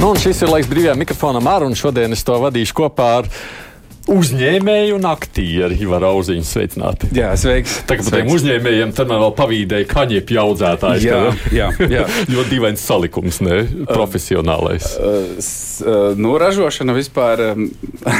Nu, 0.00 0.14
šis 0.16 0.38
ir 0.40 0.48
laiks 0.48 0.68
brīvajam 0.70 0.96
mikrofonam. 0.96 1.44
Ar, 1.50 1.66
un 1.66 1.74
šodien 1.76 2.16
es 2.16 2.22
to 2.24 2.32
vadīšu 2.40 2.72
kopā 2.78 3.08
ar 3.18 3.26
uzņēmēju 4.08 4.94
un 4.96 5.04
aktieru 5.10 5.76
Ivaru 5.76 6.08
Auziņu 6.14 6.44
sveicināti. 6.46 7.10
Jā, 7.16 7.32
sveiks. 7.38 7.80
Tagad 7.88 8.08
par 8.10 8.20
tiem 8.22 8.30
uzņēmējiem 8.34 8.94
tad 8.96 9.10
man 9.10 9.20
vēl 9.24 9.34
pavīdēja 9.38 9.88
kaņepju 9.90 10.40
audzētājs. 10.44 11.04
Jā, 11.04 11.18
jā, 11.54 11.68
jā. 11.96 12.06
ļoti 12.32 12.54
dīvains 12.54 12.84
salikums, 12.86 13.40
ne? 13.44 13.60
Profesionālais. 13.90 14.88
Uh, 14.96 15.36
s- 15.42 15.82
uh, 15.84 16.16
nu, 16.18 16.32
ražošana 16.40 16.94
vispār, 16.96 17.42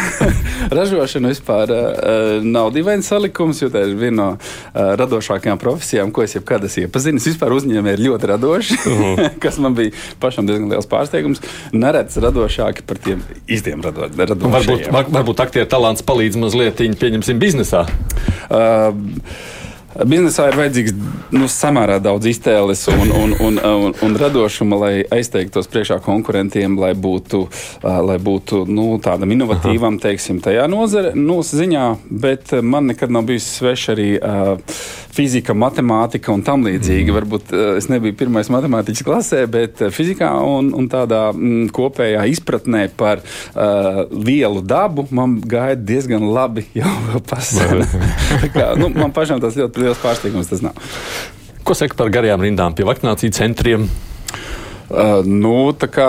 ražošana 0.79 1.33
vispār 1.33 1.73
uh, 1.73 2.45
nav 2.45 2.71
dīvains 2.75 3.09
salikums, 3.11 3.63
jo 3.63 3.71
tā 3.73 3.83
ir 3.89 3.97
viena 3.99 4.17
no 4.21 4.29
uh, 4.37 4.93
radošākajām 5.01 5.59
profesijām, 5.63 6.11
ko 6.15 6.25
es 6.27 6.35
jebkad 6.37 6.65
esmu 6.69 6.87
iepazinis. 6.87 7.29
Vispār 7.31 7.55
uzņēmēji 7.57 7.99
ir 7.99 8.05
ļoti 8.09 8.31
radoši, 8.35 8.79
kas 9.45 9.59
man 9.63 9.77
bija 9.79 9.95
pašam 10.23 10.49
diezgan 10.49 10.71
liels 10.73 10.89
pārsteigums. 10.91 11.43
Neredz 11.73 12.19
radošāki 12.23 12.85
par 12.89 13.01
tiem 13.03 13.23
īstiem 13.51 13.83
rado, 13.85 14.09
radošajiem. 14.11 14.55
Varbūt, 14.57 14.89
var, 14.95 15.11
varbūt 15.21 15.45
aktieru 15.47 15.70
talants 15.71 16.05
palīdz 16.07 16.39
mazliet, 16.41 16.83
pieņemsim, 17.01 17.41
biznesā. 17.41 17.87
Uh, 18.51 18.93
Biznesā 19.91 20.45
ir 20.49 20.55
vajadzīgs 20.55 20.93
nu, 21.35 21.49
samērā 21.51 21.97
daudz 22.01 22.29
iztēles 22.31 22.85
un, 22.93 23.11
un, 23.11 23.33
un, 23.43 23.57
un, 23.59 23.95
un 24.07 24.13
radošuma, 24.23 24.79
lai 24.79 24.93
aizteiktos 25.03 25.67
priekšā 25.73 25.99
konkurentiem, 26.05 26.77
lai 26.79 26.93
būtu, 26.95 27.41
uh, 27.49 27.99
lai 28.07 28.21
būtu 28.23 28.63
nu, 28.71 28.87
tādam 29.03 29.35
inovatīvam, 29.35 29.99
teiksim, 30.03 30.39
tajā 30.45 30.69
nozare, 30.71 31.11
nu, 31.19 31.41
ziņā. 31.43 31.89
Bet 32.23 32.55
man 32.63 32.87
nekad 32.93 33.11
nav 33.11 33.27
bijis 33.33 33.51
sveša 33.59 33.97
arī 33.97 34.09
uh, 34.15 34.79
fizika, 35.15 35.55
matemātika 35.57 36.33
un 36.35 36.45
tam 36.47 36.65
līdzīgi. 36.67 37.09
Mm. 37.09 37.17
Varbūt 37.19 37.55
uh, 37.55 37.65
es 37.81 37.89
nebiju 37.91 38.17
pirmais 38.21 38.51
matemātiķis 38.53 39.07
klasē, 39.07 39.43
bet 39.51 39.83
uh, 39.85 39.93
fizikā 39.95 40.31
un, 40.47 40.73
un 40.77 40.89
tādā 40.91 41.29
mm, 41.35 41.71
kopējā 41.77 42.27
izpratnē 42.35 42.87
par 43.01 43.23
uh, 43.25 44.05
vielu 44.11 44.63
dabu 44.63 45.07
man 45.15 45.39
gāja 45.41 45.79
diezgan 45.79 46.29
labi 46.35 46.67
jau 46.81 47.23
pasaules. 47.31 47.97
nu, 48.81 48.93
man 48.95 49.15
pašam 49.17 49.43
tas 49.43 49.59
ļoti 49.59 49.85
liels 49.85 50.01
pārsteigums 50.03 50.51
tas 50.51 50.65
nav. 50.65 50.79
Ko 51.67 51.77
saka 51.77 51.99
par 51.99 52.13
garajām 52.13 52.43
rindām 52.43 52.77
pie 52.77 52.87
vakcināciju 52.89 53.35
centriem? 53.37 53.91
Uh, 54.91 55.21
nu, 55.23 55.71
tā 55.79 55.87
kā 55.87 56.09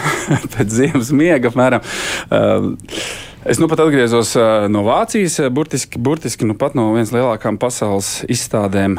pēc 0.56 0.72
ziemas 0.80 1.12
miega 1.14 1.52
apmēram. 1.52 1.84
Uh, 2.26 2.72
Es 3.48 3.58
nu 3.58 3.68
pat 3.70 3.78
atgriezos 3.78 4.32
no 4.74 4.80
Vācijas, 4.82 5.36
burtiski, 5.54 6.00
burtiski 6.02 6.46
nu 6.48 6.56
pat 6.58 6.74
no 6.74 6.88
vienas 6.90 7.12
no 7.14 7.20
lielākajām 7.20 7.60
pasaules 7.62 8.08
izstādēm. 8.32 8.96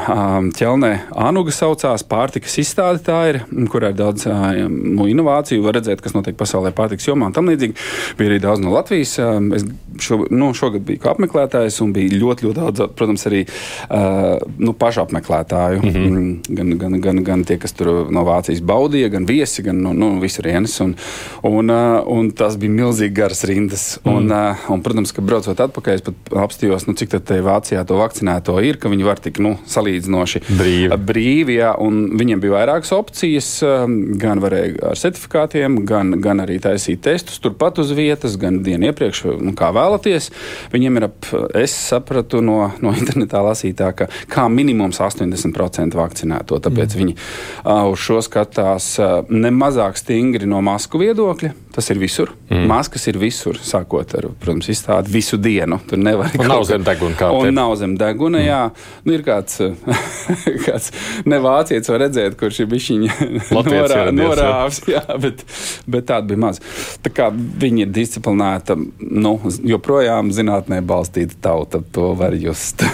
Ķelnē 0.56 0.92
Anuga 1.20 1.52
saucās, 1.52 2.06
pārtikas 2.08 2.56
izstāde 2.62 3.02
tā 3.04 3.18
ir, 3.28 3.42
kurā 3.68 3.90
ir 3.92 3.98
daudz 4.00 4.24
nu, 4.72 5.10
inovāciju. 5.12 5.66
Var 5.66 5.76
redzēt, 5.76 6.04
kas 6.04 6.16
notiek 6.16 6.38
pasaulē 6.40 6.72
pārtikas 6.78 7.10
jomā 7.10 7.28
un 7.28 7.36
tam 7.36 7.52
līdzīgi. 7.52 7.76
Bija 8.16 8.32
arī 8.32 8.38
daudz 8.46 8.64
no 8.64 8.72
Latvijas. 8.72 9.18
Es 9.58 9.68
šo, 10.08 10.22
nu, 10.32 10.54
šogad 10.56 10.86
biju 10.88 11.04
apmeklētājs 11.12 11.82
un 11.84 11.92
bija 11.98 12.16
ļoti, 12.16 12.48
ļoti 12.48 12.60
daudz, 12.62 12.86
protams, 12.96 13.28
arī 13.28 13.44
nu, 14.64 14.78
pašu 14.80 15.04
apmeklētāju. 15.04 15.84
Mm 15.84 15.92
-hmm. 15.98 16.56
gan, 16.56 16.78
gan, 16.78 17.00
gan, 17.02 17.24
gan 17.24 17.44
tie, 17.44 17.60
kas 17.60 17.76
tur 17.76 18.08
no 18.16 18.24
Vācijas 18.24 18.64
baudīja, 18.64 19.12
gan 19.12 19.28
viesi, 19.28 19.68
gan 19.68 19.84
nu, 19.84 19.92
nu, 19.94 20.14
visurienes. 20.24 20.80
Un, 20.88 20.96
un, 21.44 21.76
un 22.16 22.32
tas 22.32 22.56
bija 22.56 22.72
milzīgi 22.72 23.14
garas 23.14 23.44
rindas. 23.44 24.00
Mm. 24.06 24.16
Un, 24.16 24.32
uh, 24.32 24.37
un, 24.74 24.82
protams, 24.86 25.12
ka 25.16 25.24
braucot 25.26 25.60
atpakaļ, 25.68 25.98
es 25.98 26.06
pat 26.06 26.32
apstājos, 26.46 26.88
nu, 26.90 26.96
cik 26.98 27.16
tā 27.18 27.40
Vācijā 27.44 27.84
to 27.88 27.98
vakcinēto 28.00 28.58
ir, 28.66 28.80
ka 28.82 28.92
viņi 28.92 29.08
var 29.08 29.22
tik 29.24 29.40
nu, 29.44 29.56
salīdzinoši 29.70 30.44
Brīvi. 30.48 30.98
brīvi 31.10 31.58
jā, 31.60 31.74
viņiem 31.78 32.42
bija 32.44 32.56
vairākas 32.58 32.94
opcijas. 32.96 33.50
Gan 34.22 34.42
varēja 34.44 34.92
ar 34.92 35.00
certifikātiem, 35.00 35.80
gan, 35.88 36.16
gan 36.24 36.44
arī 36.44 36.58
taisīt 36.64 37.04
testus 37.06 37.42
turpat 37.44 37.82
uz 37.84 37.94
vietas, 37.98 38.38
gan 38.42 38.62
dienu 38.66 38.92
iepriekš, 38.92 39.24
nu, 39.44 39.54
kā 39.58 39.72
vēlaties. 39.76 40.32
Viņiem 40.74 41.00
ir 41.00 41.08
ap, 41.10 41.30
es 41.58 41.76
sapratu 41.88 42.42
no, 42.46 42.60
no 42.84 42.94
internetā 42.98 43.44
lasītā, 43.46 43.92
ka 43.98 44.10
kā 44.32 44.48
minimums 44.52 45.02
80% 45.04 45.98
vakcinēto. 45.98 46.62
Tāpēc 46.68 46.96
mm. 46.96 47.04
viņi 47.04 47.18
uh, 47.18 47.88
uz 47.92 48.02
šo 48.04 48.22
skatās 48.26 48.94
uh, 49.02 49.22
ne 49.30 49.54
mazāk 49.54 50.00
stingri 50.00 50.50
no 50.50 50.62
masku 50.66 51.02
viedokļa. 51.02 51.54
Tas 51.78 51.92
ir 51.94 52.00
visur. 52.02 52.32
Mm. 52.50 52.64
Maskas 52.72 53.04
ir 53.06 53.20
visur, 53.22 53.60
sākot 53.62 54.16
ar, 54.18 54.26
protams, 54.42 54.66
izstādi 54.74 55.12
visu 55.14 55.38
dienu. 55.38 55.78
Tur 55.86 56.00
nevar 56.02 56.34
Un 56.42 56.50
nav 56.50 56.64
zem 56.66 56.82
deguna 56.82 57.14
kā. 57.20 57.28
Un 57.38 57.54
nav 57.54 57.76
zem 57.78 57.92
deguna, 58.00 58.40
jā. 58.42 58.62
Nu, 59.06 59.14
ir 59.14 59.22
kāds, 59.22 59.60
kāds 60.66 60.88
nevācietis, 61.30 61.92
var 61.94 62.02
redzēt, 62.08 62.34
kurš 62.40 62.64
ir 62.64 62.72
bijis 62.72 62.88
norā, 63.54 64.00
norāvis, 64.10 64.80
jā, 64.90 65.04
bet, 65.22 65.44
bet 65.86 66.08
tāda 66.10 66.26
bija 66.32 66.42
maz. 66.48 66.62
Tā 67.06 67.12
kā 67.14 67.28
viņi 67.30 67.86
ir 67.86 67.92
disciplinēta, 67.94 68.74
nu, 68.98 69.36
joprojām 69.70 70.32
zinātnē 70.34 70.80
balstīta 70.82 71.38
tauta, 71.46 71.84
to 71.94 72.16
var 72.18 72.34
just. 72.42 72.82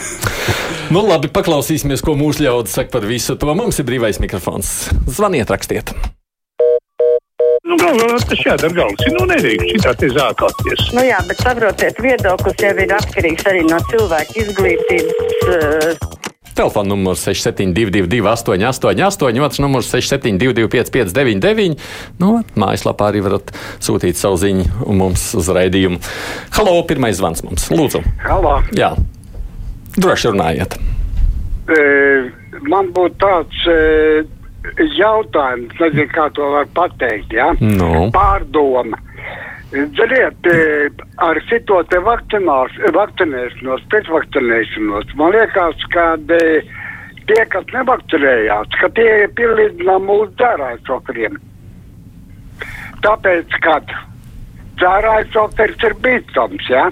Nu, 0.92 1.00
labi, 1.08 1.30
paklausīsimies, 1.32 2.04
ko 2.04 2.18
mūsu 2.20 2.44
ļaudis 2.44 2.76
saka 2.76 2.92
par 2.98 3.08
visu 3.08 3.38
to. 3.40 3.56
Mums 3.56 3.80
ir 3.80 3.88
brīvais 3.88 4.20
mikrofons. 4.22 4.74
Zvaniet, 5.08 5.56
rakstiet. 5.56 5.96
Nu, 7.74 7.80
galvā 7.82 8.18
tas 8.30 8.42
jādara 8.46 8.76
galvas. 8.78 9.08
Nu, 9.16 9.24
nedrīkst 9.26 9.72
šitā 9.72 9.94
te 9.98 10.10
zākāties. 10.14 10.82
Nu 10.94 11.02
jā, 11.08 11.18
bet 11.26 11.40
saprotiet, 11.42 11.98
viedoklis 12.06 12.60
jau 12.62 12.74
ir 12.84 12.92
atkarīgs 12.94 13.48
arī 13.50 13.64
no 13.66 13.80
cilvēka 13.90 14.36
izglītības. 14.44 15.40
Uh, 15.48 16.20
Telefona 16.54 16.92
numurs 16.92 17.24
6722, 17.26 18.22
888, 18.30 19.42
otrs 19.42 19.62
numurs 19.64 19.90
672, 19.90 20.68
559, 20.70 21.80
nu, 22.22 22.30
mājaslapā 22.62 23.10
arī 23.10 23.24
varat 23.26 23.50
sūtīt 23.82 24.22
savu 24.22 24.38
ziņu 24.44 24.68
un 24.86 25.02
mums 25.02 25.26
uz 25.40 25.50
raidījumu. 25.58 25.98
Halo, 26.54 26.78
pirmais 26.86 27.18
zvans 27.18 27.42
mums. 27.48 27.66
Lūdzu, 27.74 28.04
Halo. 28.28 28.60
jā, 28.78 28.92
droši 29.98 30.30
runājiet. 30.30 30.78
E, 31.74 31.82
man 32.70 32.94
būtu 32.94 33.18
tāds 33.26 33.66
e, 33.66 33.82
jautājums, 34.98 35.74
nezinu, 35.80 36.10
kā 36.14 36.30
to 36.36 36.50
var 36.56 36.70
pateikt. 36.78 37.34
Ja? 37.34 37.52
Nu. 37.60 38.10
Pārdoma. 38.16 39.00
Ziniet, 39.74 40.46
e, 40.46 40.90
ar 41.18 41.40
šito 41.50 41.80
te 41.90 41.98
vakcinēšanos, 42.06 43.86
pēcvakcinēšanos, 43.90 45.16
man 45.18 45.34
liekas, 45.34 45.82
ka 45.96 46.12
e, 46.38 46.62
tie, 47.26 47.42
kas 47.50 47.66
nevakcinējās, 47.74 48.78
ka 48.82 48.92
tie 48.94 49.08
ir 49.24 49.34
pielīdzinām 49.40 50.06
mūsu 50.06 50.30
dzērāju 50.38 50.84
šoferiem. 50.92 51.42
Tāpēc, 53.02 53.58
kad 53.66 53.90
dzērāju 54.78 55.32
šoferis 55.34 55.90
ir 55.90 55.98
bīstams, 56.06 56.70
ja? 56.70 56.86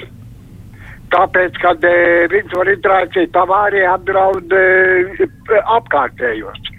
Tāpēc, 1.13 1.61
kad 1.61 1.85
e, 1.85 1.95
viņš 2.33 2.57
var 2.57 2.73
izraisīt 2.73 3.37
avāriju, 3.45 3.87
apdraud 3.93 4.57
e, 4.57 5.29
apkārtējos. 5.77 6.70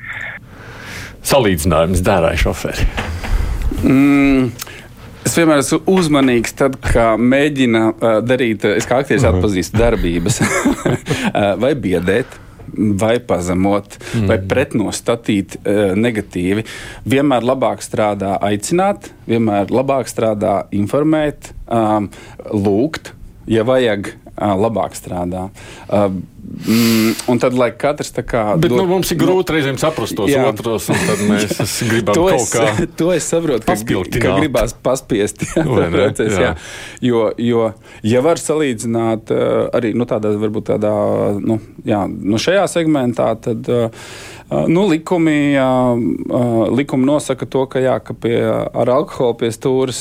Salīdzinājums 1.23 2.03
dērāja 2.05 2.41
šoferi. 2.47 2.87
Mm. 3.83 4.53
Es 5.23 5.37
vienmēr 5.39 5.61
esmu 5.63 5.79
uzmanīgs, 5.89 6.55
tad, 6.59 6.79
kad 6.83 7.21
mēģina 7.23 7.83
uh, 7.93 8.17
darīt, 8.27 8.67
es 8.67 8.89
kā 8.91 8.99
aktieris 9.03 9.27
atpazīstu 9.29 9.79
darbības, 9.79 10.41
vai 11.63 11.75
biedēt. 11.79 12.41
Vai 12.73 13.19
pazemot, 13.21 13.99
mm. 14.01 14.29
vai 14.31 14.39
pretnostatīt 14.49 15.59
uh, 15.59 15.93
negatīvi. 15.99 16.63
Vienmēr 17.05 17.45
labāk 17.45 17.83
strādā 17.85 18.39
aicināt, 18.49 19.11
vienmēr 19.29 19.69
labāk 19.75 20.09
strādā 20.09 20.55
informēt, 20.73 21.51
um, 21.67 22.09
lūgt, 22.49 23.13
ja 23.51 23.67
vajag, 23.69 24.15
uh, 24.15 24.55
labāk 24.57 24.97
strādā. 24.97 25.51
Uh, 25.91 26.17
mm, 26.43 27.13
un 27.33 27.39
tad, 27.43 27.55
lai 27.59 27.71
katrs 27.79 28.11
tā 28.17 28.25
kā. 28.27 28.43
Bet 28.59 28.71
dod- 28.73 28.83
nu, 28.83 28.87
mums 28.91 29.11
ir 29.15 29.19
grūti 29.21 29.55
reizēm 29.57 29.79
saprast 29.81 30.17
tos 30.19 30.31
Jā. 30.33 30.43
otros, 30.51 30.89
un 30.93 30.99
tad 31.07 31.23
mēs 31.31 31.55
gribam 31.91 32.15
to 32.19 32.27
kaut 32.29 32.41
es, 32.41 32.51
kā. 32.55 32.67
to 33.01 33.11
es 33.15 33.29
saprotu, 33.31 33.67
ka, 33.69 33.77
ka 34.27 34.35
gribās 34.41 34.75
paspiest. 34.83 35.47
Jā, 35.57 35.65
ne? 35.67 35.89
proces, 35.95 36.33
Jā. 36.35 36.43
jā. 36.43 36.53
Jo, 37.03 37.23
jo, 37.39 37.65
ja 38.07 38.21
var 38.25 38.39
salīdzināt 38.43 39.33
eh, 39.35 39.49
arī 39.75 39.95
nu, 39.99 40.07
tādā, 40.11 40.35
varbūt 40.43 40.71
tādā, 40.75 40.93
nu, 41.43 41.59
jā, 41.89 42.05
nu, 42.11 42.39
šajā 42.43 42.67
segmentā, 42.71 43.33
tad 43.43 43.67
uh, 43.73 43.89
nu, 44.69 44.85
likumi, 44.91 45.55
likumi 46.77 47.07
nosaka 47.09 47.47
to, 47.49 47.65
ka, 47.71 47.81
jā, 47.83 47.97
ka 48.05 48.15
pie, 48.15 48.37
ar 48.45 48.91
alkoholu 48.93 49.39
pie 49.41 49.51
stūres 49.55 50.01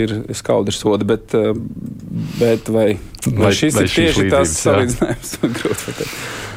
ir 0.00 0.14
skaudrs 0.36 0.78
soda, 0.80 1.04
bet, 1.08 1.34
bet 2.40 2.70
vai, 2.72 2.88
vai, 3.26 3.34
Vai- 3.44 3.52
šis 3.56 3.76
vai 3.76 3.84
ir 3.84 3.92
tieši 3.94 4.30
tas 4.32 4.54
salīdzinājums? 4.64 5.34
Pateikt. 5.88 6.50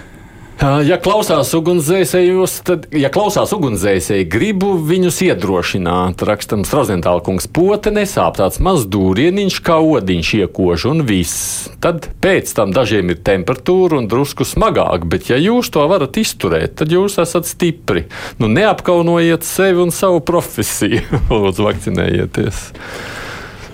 Ja 0.64 0.96
klausās 1.02 1.50
ugunsdzēsējos, 1.58 2.54
tad, 2.64 2.86
ja 2.96 3.10
klausās 3.12 3.52
ugunsdzēsēji, 3.52 4.28
gribu 4.32 4.70
viņus 4.80 5.18
iedrošināt. 5.26 6.22
Rakstam, 6.24 6.62
Rozentāla 6.64 7.20
kungs, 7.26 7.50
pote 7.52 7.92
nesāp 7.92 8.38
tāds 8.38 8.62
mazs 8.64 8.86
dūrieniņš, 8.94 9.58
kā 9.66 9.82
odiņš 9.84 10.30
iekož 10.38 10.86
un 10.94 11.04
viss. 11.10 11.66
Tad 11.84 12.08
pēc 12.24 12.54
tam 12.56 12.72
dažiem 12.76 13.12
ir 13.12 13.20
temperatūra 13.28 14.00
un 14.00 14.08
drusku 14.08 14.48
smagāk, 14.48 15.04
bet 15.10 15.28
ja 15.34 15.42
jūs 15.42 15.74
to 15.74 15.84
varat 15.92 16.22
izturēt, 16.22 16.78
tad 16.80 16.96
jūs 16.96 17.20
esat 17.26 17.50
stipri. 17.50 18.06
Nu, 18.40 18.48
neapkaunojiet 18.48 19.44
sevi 19.44 19.84
un 19.84 19.92
savu 19.92 20.24
profesiju. 20.24 21.04
Lūdzu, 21.34 21.68
vakcinējieties. 21.68 22.64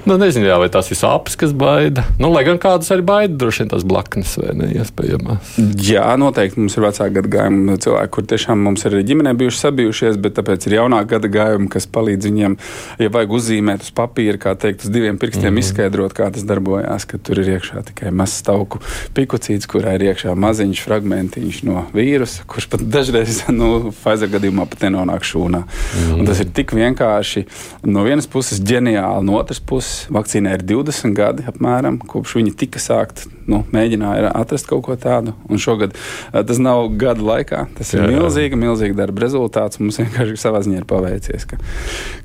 Nu, 0.10 0.16
nezinu, 0.18 0.48
jā, 0.50 0.56
vai 0.58 0.72
tas 0.74 0.88
ir 0.90 0.98
sāpes, 0.98 1.36
kas 1.38 1.52
baida. 1.54 2.02
Nu, 2.18 2.32
lai 2.34 2.42
gan 2.48 2.58
kādas 2.58 2.88
arī 2.96 3.04
baida, 3.06 3.36
droši 3.44 3.62
vien 3.62 3.68
tas 3.70 3.84
blaknes 3.86 4.32
vai 4.42 4.56
neiespējamās. 4.58 5.52
Jā, 5.86 6.08
noteikti 6.18 6.58
mums 6.58 6.74
ir 6.80 6.86
vecāka 6.88 7.14
gadagājuma 7.20 7.76
cilvēki, 7.84 8.12
kur 8.16 8.26
tiešām 8.32 8.64
mums 8.66 8.88
ir 8.90 8.96
ģimenē 9.06 9.36
bijuši 9.38 9.62
sabijušies, 9.62 10.18
bet 10.24 10.34
tāpēc 10.40 10.66
ir 10.66 10.80
jaunāka 10.80 11.12
gadagājuma, 11.12 11.70
kas 11.76 11.86
palīdz 11.94 12.26
viņiem, 12.26 12.56
ja 13.04 13.12
vajag 13.14 13.36
uzzīmēt 13.38 13.86
uz 13.86 13.92
papīra, 14.00 14.40
kā 14.42 14.56
teikt, 14.58 14.88
uz 14.88 14.94
diviem 14.96 15.20
pirkstiem 15.22 15.46
mm 15.52 15.60
-hmm. 15.60 15.68
izskaidrot, 15.68 16.18
kā 16.18 16.32
tas 16.34 16.48
darbojās, 16.50 17.06
ka 17.06 17.22
tur 17.22 17.44
ir 17.44 17.54
iekšā 17.60 17.86
tikai 17.92 18.10
mazs 18.10 18.42
tauku 18.50 18.82
pikucīts, 19.14 19.70
kurā 19.70 19.94
ir 20.00 20.08
iekšā 20.10 20.34
maziņš 20.34 20.84
fragmentiņš 20.88 21.62
no 21.70 21.86
vīrusa, 21.94 22.50
kurš 22.50 22.70
pat 22.74 22.82
dažreiz, 22.98 23.44
nu, 23.62 23.94
Pfizer 23.94 24.34
gadījumā 24.34 24.66
pat 24.66 24.90
nenonāk 24.90 25.22
šūnā. 25.22 25.62
Mm 25.62 26.02
-hmm. 26.02 26.20
Un 26.20 26.26
tas 26.26 26.40
ir 26.40 26.50
tik 26.50 26.74
vienkārši 26.74 27.46
no 27.84 28.04
vienas 28.04 28.28
puses 28.28 28.58
ģeniāli, 28.58 29.24
no 29.24 29.38
otras 29.38 29.60
puses 29.60 29.99
vakcīnai 30.13 30.56
ir 30.57 30.63
20 30.68 31.16
gadi 31.18 31.46
apmēram, 31.50 32.00
kopš 32.10 32.38
viņa 32.40 32.54
tika 32.60 32.81
sākta. 32.81 33.28
Nu, 33.50 33.63
mēģināja 33.74 34.30
atrast 34.38 34.68
kaut 34.69 34.84
ko 34.86 34.96
tādu. 35.00 35.34
Un 35.50 35.62
šogad 35.62 35.96
tas 36.31 36.62
nav 36.62 36.92
gada 37.01 37.25
laikā. 37.25 37.63
Tas 37.78 37.94
ir 37.96 38.04
jā, 38.04 38.07
jā. 38.07 38.19
milzīga, 38.19 38.60
milzīga 38.62 38.98
darba 39.01 39.25
rezultāts. 39.25 39.81
Mums 39.81 39.98
vienkārši 40.01 40.38
savā 40.40 40.62
ziņā 40.66 40.84
ir 40.84 40.88
paveicies, 40.90 41.48
ka, 41.50 41.60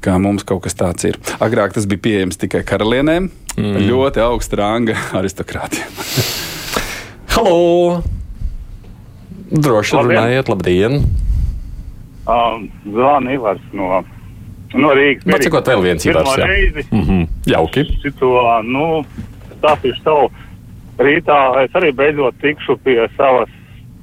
ka 0.05 0.19
mums 0.21 0.45
kaut 0.47 0.65
kas 0.67 0.77
tāds 0.79 1.09
ir. 1.09 1.19
Agrāk 1.45 1.77
tas 1.77 1.89
bija 1.91 2.05
pieejams 2.05 2.41
tikai 2.41 2.65
karalienēm, 2.69 3.31
mm. 3.57 3.85
ļoti 3.89 4.25
augsta 4.25 4.61
ranga 4.61 4.99
aristokrātiem. 5.21 6.03
Halo! 7.35 8.03
Droši 9.55 10.01
runājiet, 10.01 10.49
labdien! 10.51 11.01
Um, 12.25 12.71
Zvani 12.89 13.35
Ivars 13.37 13.65
no 13.77 13.91
no 14.75 14.93
Rīgas. 14.97 15.27
Man 15.29 15.43
cikot 15.45 15.69
vēl 15.71 15.83
viens 15.85 16.07
ivars, 16.07 16.31
jā. 16.39 16.47
Reizi. 16.49 16.87
Mm 16.91 17.03
-hmm. 17.03 17.27
Jauki. 17.47 17.85
Šito, 18.03 18.31
nu, 18.65 19.05
stāstīšu 19.59 20.03
savu. 20.03 20.31
Rītā 20.99 21.65
es 21.65 21.75
arī 21.75 21.91
beidzot 21.93 22.35
tikšu 22.41 22.77
pie 22.85 23.09
savas 23.17 23.51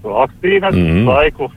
vakcīnas. 0.04 0.76
Mm 0.76 0.88
-hmm. 0.88 1.08
Laiku 1.08 1.52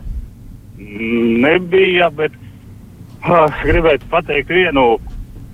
nebija, 1.43 2.11
bet 2.11 2.33
uh, 2.33 3.63
gribētu 3.63 4.05
pateikt 4.11 4.49
vienu. 4.49 4.99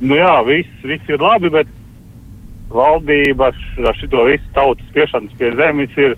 Nu 0.01 0.15
jā, 0.15 0.47
viss, 0.47 0.69
viss 0.83 1.09
ir 1.09 1.21
labi, 1.21 1.51
bet 1.51 1.67
valdības 2.71 3.57
ar 3.87 3.97
šito 3.97 4.25
visu 4.25 4.45
tautas 4.55 4.87
spiešanas 4.89 5.33
pie 5.39 5.53
zemes 5.57 5.97
ir. 5.97 6.17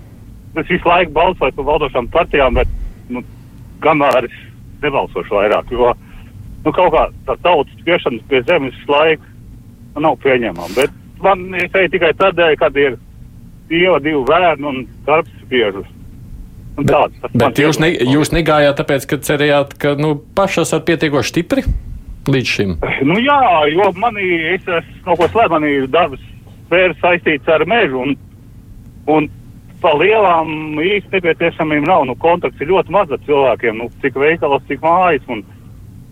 Es 0.57 0.69
visu 0.69 0.89
laiku 0.89 1.13
balsoju 1.13 1.53
par 1.53 1.65
valdošām 1.65 2.09
partijām, 2.09 2.55
bet 2.55 2.69
nu, 3.09 3.23
kamēr 3.81 4.25
es 4.25 4.37
nebalsošu 4.83 5.35
vairāk. 5.35 5.71
Jo, 5.71 5.91
uh, 5.91 6.12
nu, 6.65 6.73
kaut 6.73 6.93
kā 6.95 7.07
tā 7.29 7.37
tautas 7.45 7.81
spiešanas 7.81 8.27
pie 8.31 8.43
zemes 8.49 8.77
laika 8.89 9.25
nu, 9.95 10.05
nav 10.07 10.19
pieņemama. 10.25 10.71
Bet 10.77 10.95
man 11.23 11.49
ir 11.59 11.71
tikai 11.73 12.13
tādēļ, 12.19 12.57
kad 12.61 12.77
ir 12.81 12.99
dieva 13.71 13.99
divi 14.03 14.23
bērni 14.29 14.69
un 14.69 14.85
darbs 15.07 15.33
spiežus. 15.45 15.89
Un 16.81 16.89
tāds, 16.89 17.17
bet 17.21 17.35
bet 17.37 17.59
jūs, 17.61 17.79
ne, 17.83 17.91
jūs 17.93 18.33
negājāt 18.33 18.79
tāpēc, 18.81 19.05
ka 19.11 19.19
cerējāt, 19.27 19.75
ka 19.81 19.93
nu, 20.01 20.15
paši 20.37 20.63
esat 20.63 20.87
pietiekoši 20.89 21.35
stipri 21.35 21.65
līdz 22.33 22.49
šim? 22.49 22.77
Nu, 23.05 23.19
jā, 23.21 23.41
jo 23.75 23.91
manī, 24.01 24.29
es 24.55 24.65
esmu 24.65 25.03
kaut 25.05 25.21
ko 25.21 25.29
slēpt, 25.35 25.53
manī 25.53 25.75
darbs 25.93 26.23
sfēra 26.73 26.97
saistīts 27.03 27.53
ar 27.53 27.67
mežu. 27.69 28.07
Un, 28.07 28.17
un 29.13 29.29
pa 29.83 29.93
lielām 29.99 30.81
īsti 30.81 31.19
nepieciešamību 31.19 31.91
nav. 31.91 32.07
Nu, 32.09 32.17
kontakts 32.23 32.63
ir 32.63 32.71
ļoti 32.71 32.95
maz 32.95 33.13
ar 33.13 33.21
cilvēkiem, 33.27 33.83
nu, 33.83 33.91
cik 34.05 34.17
veikalos, 34.23 34.65
cik 34.71 34.81
mājas. 34.85 35.27
Un, 35.33 35.45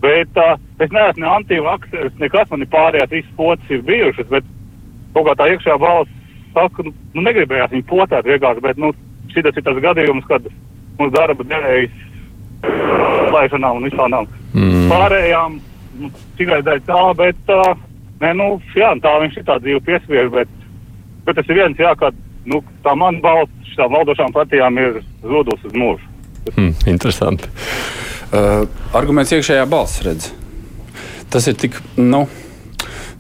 Bet 0.01 0.41
uh, 0.41 0.57
es 0.81 0.93
neesmu 0.95 1.25
ne 1.25 1.29
antivakcērs, 1.35 2.17
nekas 2.23 2.49
man 2.53 2.65
ir 2.65 2.71
pārējās 2.73 3.13
visas 3.13 3.37
pocis 3.37 3.75
ir 3.77 3.83
bijušas, 3.85 4.31
bet 4.33 4.47
kaut 5.15 5.27
kā 5.29 5.35
tā 5.37 5.49
iekšā 5.53 5.77
balss 5.83 6.17
saka, 6.55 6.87
nu, 6.87 7.25
negribējās 7.27 7.75
viņu 7.75 7.87
potēt 7.91 8.29
vienkārši, 8.29 8.65
bet, 8.65 8.81
nu, 8.81 8.93
šitas 9.35 9.59
ir 9.59 9.67
tas 9.67 9.83
gadījums, 9.85 10.27
kad 10.31 10.47
mums 10.99 11.13
darba 11.15 11.47
devējs 11.47 12.07
laišanām 13.35 13.81
un 13.81 13.87
visādām 13.89 14.27
mm. 14.55 14.89
pārējām, 14.91 15.61
nu, 16.01 16.11
tikai 16.41 16.61
dēļ 16.67 16.83
tā, 16.89 17.03
bet, 17.21 17.53
uh, 17.53 17.71
nē, 18.25 18.35
nu, 18.41 18.51
jā, 18.77 18.93
tā 19.05 19.15
viņš 19.23 19.41
ir 19.41 19.49
tā 19.49 19.59
dzīve 19.63 19.85
piespiež, 19.87 20.33
bet, 20.35 20.53
bet 21.29 21.41
tas 21.41 21.53
ir 21.53 21.61
viens, 21.61 21.81
jā, 21.81 21.93
ka, 22.01 22.13
nu, 22.49 22.63
tā 22.85 22.97
man 22.99 23.21
balss 23.25 23.73
šitām 23.73 23.95
valdošām 23.99 24.33
partijām 24.37 24.81
ir 24.81 25.03
zudus 25.23 25.69
uz 25.69 25.77
mūžu. 25.77 26.09
Mm, 26.57 26.73
interesanti. 26.91 27.53
Uh, 28.31 28.69
arguments 28.95 29.33
iekšējā 29.35 29.67
balss 29.71 30.05
redz. 30.07 30.31
Tas 31.31 31.47
ir 31.51 31.59
tik. 31.59 31.79
Nu, 31.99 32.27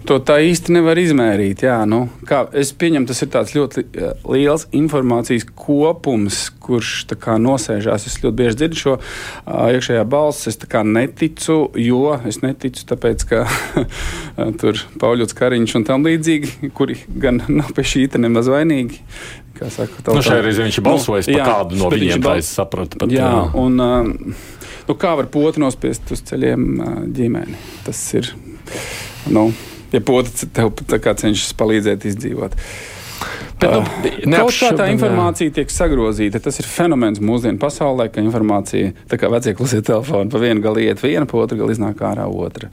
To 0.08 0.16
tā 0.24 0.38
īsti 0.42 0.72
nevar 0.72 0.96
izmērīt. 0.96 1.60
Jā, 1.66 1.82
nu, 1.88 2.06
kā, 2.26 2.40
es 2.56 2.70
pieņemu, 2.74 3.06
tas 3.10 3.20
ir 3.20 3.28
ļoti 3.52 3.82
uh, 3.84 4.14
liels 4.32 4.64
informācijas 4.74 5.44
kopums, 5.52 6.38
kurš 6.62 7.04
kā, 7.20 7.36
nosēžās. 7.42 8.06
Es 8.08 8.16
ļoti 8.22 8.38
bieži 8.38 8.58
dzirdu 8.62 8.80
šo 8.80 8.94
uh, 8.96 9.66
iekšējā 9.76 10.06
balsi. 10.08 10.48
Es 10.50 10.58
neticu, 10.88 11.58
jo 11.76 12.16
es 12.26 12.40
neticu, 12.40 12.86
tāpēc, 12.90 13.26
ka 13.28 13.44
tur 14.62 14.80
Pauļots 15.02 15.36
Kariņš 15.36 15.76
un 15.78 15.86
tam 15.92 16.08
līdzīgi, 16.08 16.72
kuri 16.74 16.96
gan 17.20 17.44
nav 17.60 17.74
pie 17.76 17.84
šī 17.92 18.08
nemaz 18.16 18.48
vainīgi. 18.50 19.04
Saka, 19.60 20.00
nu, 20.16 20.22
šajā 20.24 20.40
reizē 20.46 20.64
viņš 20.64 20.76
ir 20.80 20.84
balsojis 20.86 21.26
nu, 21.28 21.34
par 21.36 21.42
jā, 21.42 21.46
kādu 21.52 21.76
no 21.76 21.88
viņiem, 21.92 22.22
tā 22.24 22.38
es 22.40 22.48
sapratu. 22.56 22.96
Pat, 23.02 23.12
jā, 23.12 23.28
jā. 23.28 23.42
Un, 23.60 23.76
nu, 24.90 24.98
kā 24.98 25.14
var 25.18 25.28
potu 25.30 25.62
nospiest 25.62 26.10
uz 26.10 26.22
ceļiem 26.26 26.64
ģimeni? 27.14 27.58
Tas 27.86 28.00
ir, 28.18 28.32
nu, 29.30 29.50
ja 29.94 30.00
pote 30.02 30.48
tev 30.50 30.72
cenšas 31.22 31.54
palīdzēt 31.58 32.08
izdzīvot. 32.10 32.56
Bet, 33.60 34.24
nu, 34.24 34.38
kaut 34.40 34.56
kā 34.56 34.70
tā 34.78 34.86
informācija 34.92 35.52
tiek 35.60 35.72
sagrozīta. 35.72 36.40
Tas 36.42 36.60
ir 36.62 36.68
fenomens 36.68 37.20
mūsdienu 37.24 37.60
pasaulē, 37.60 38.08
ka 38.12 38.22
informācija, 38.24 38.94
tā 39.10 39.18
kā 39.20 39.30
vecie 39.32 39.54
klusie 39.58 39.82
telefoni, 39.84 40.30
pa 40.32 40.40
vienu 40.42 40.64
galu 40.64 40.84
iet 40.84 41.02
viena, 41.02 41.26
pa 41.28 41.38
otru 41.42 41.60
galu 41.60 41.74
iznāk 41.74 42.00
ārā 42.06 42.26
otra. 42.30 42.70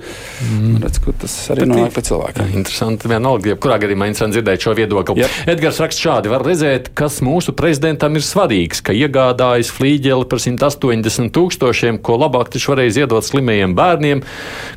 Mm. 0.47 0.79
Redz, 0.83 1.01
tas 1.21 1.35
arī 1.53 1.65
Bet 1.65 1.71
nonāk 1.73 1.97
pie 1.97 2.05
cilvēkiem. 2.07 2.53
Interesanti, 2.61 3.11
vienalga, 3.11 3.53
jebkurā 3.53 3.79
gadījumā 3.83 4.09
interesanti 4.11 4.37
dzirdēt 4.37 4.63
šo 4.63 4.75
viedokli. 4.77 5.23
Yep. 5.23 5.37
Edgars 5.55 5.81
raksta 5.83 6.05
šādi, 6.07 6.31
var 6.31 6.45
redzēt, 6.47 6.91
kas 6.97 7.19
mūsu 7.25 7.55
prezidentam 7.57 8.17
ir 8.17 8.25
svarīgs, 8.25 8.83
ka 8.85 8.95
iegādājas 8.95 9.71
flīģeli 9.75 10.27
par 10.31 10.43
180 10.43 11.33
tūkstošiem, 11.35 12.01
ko 12.03 12.19
labāk 12.21 12.51
taču 12.53 12.73
varēja 12.73 13.05
iedot 13.05 13.25
slimajiem 13.25 13.75
bērniem, 13.77 14.23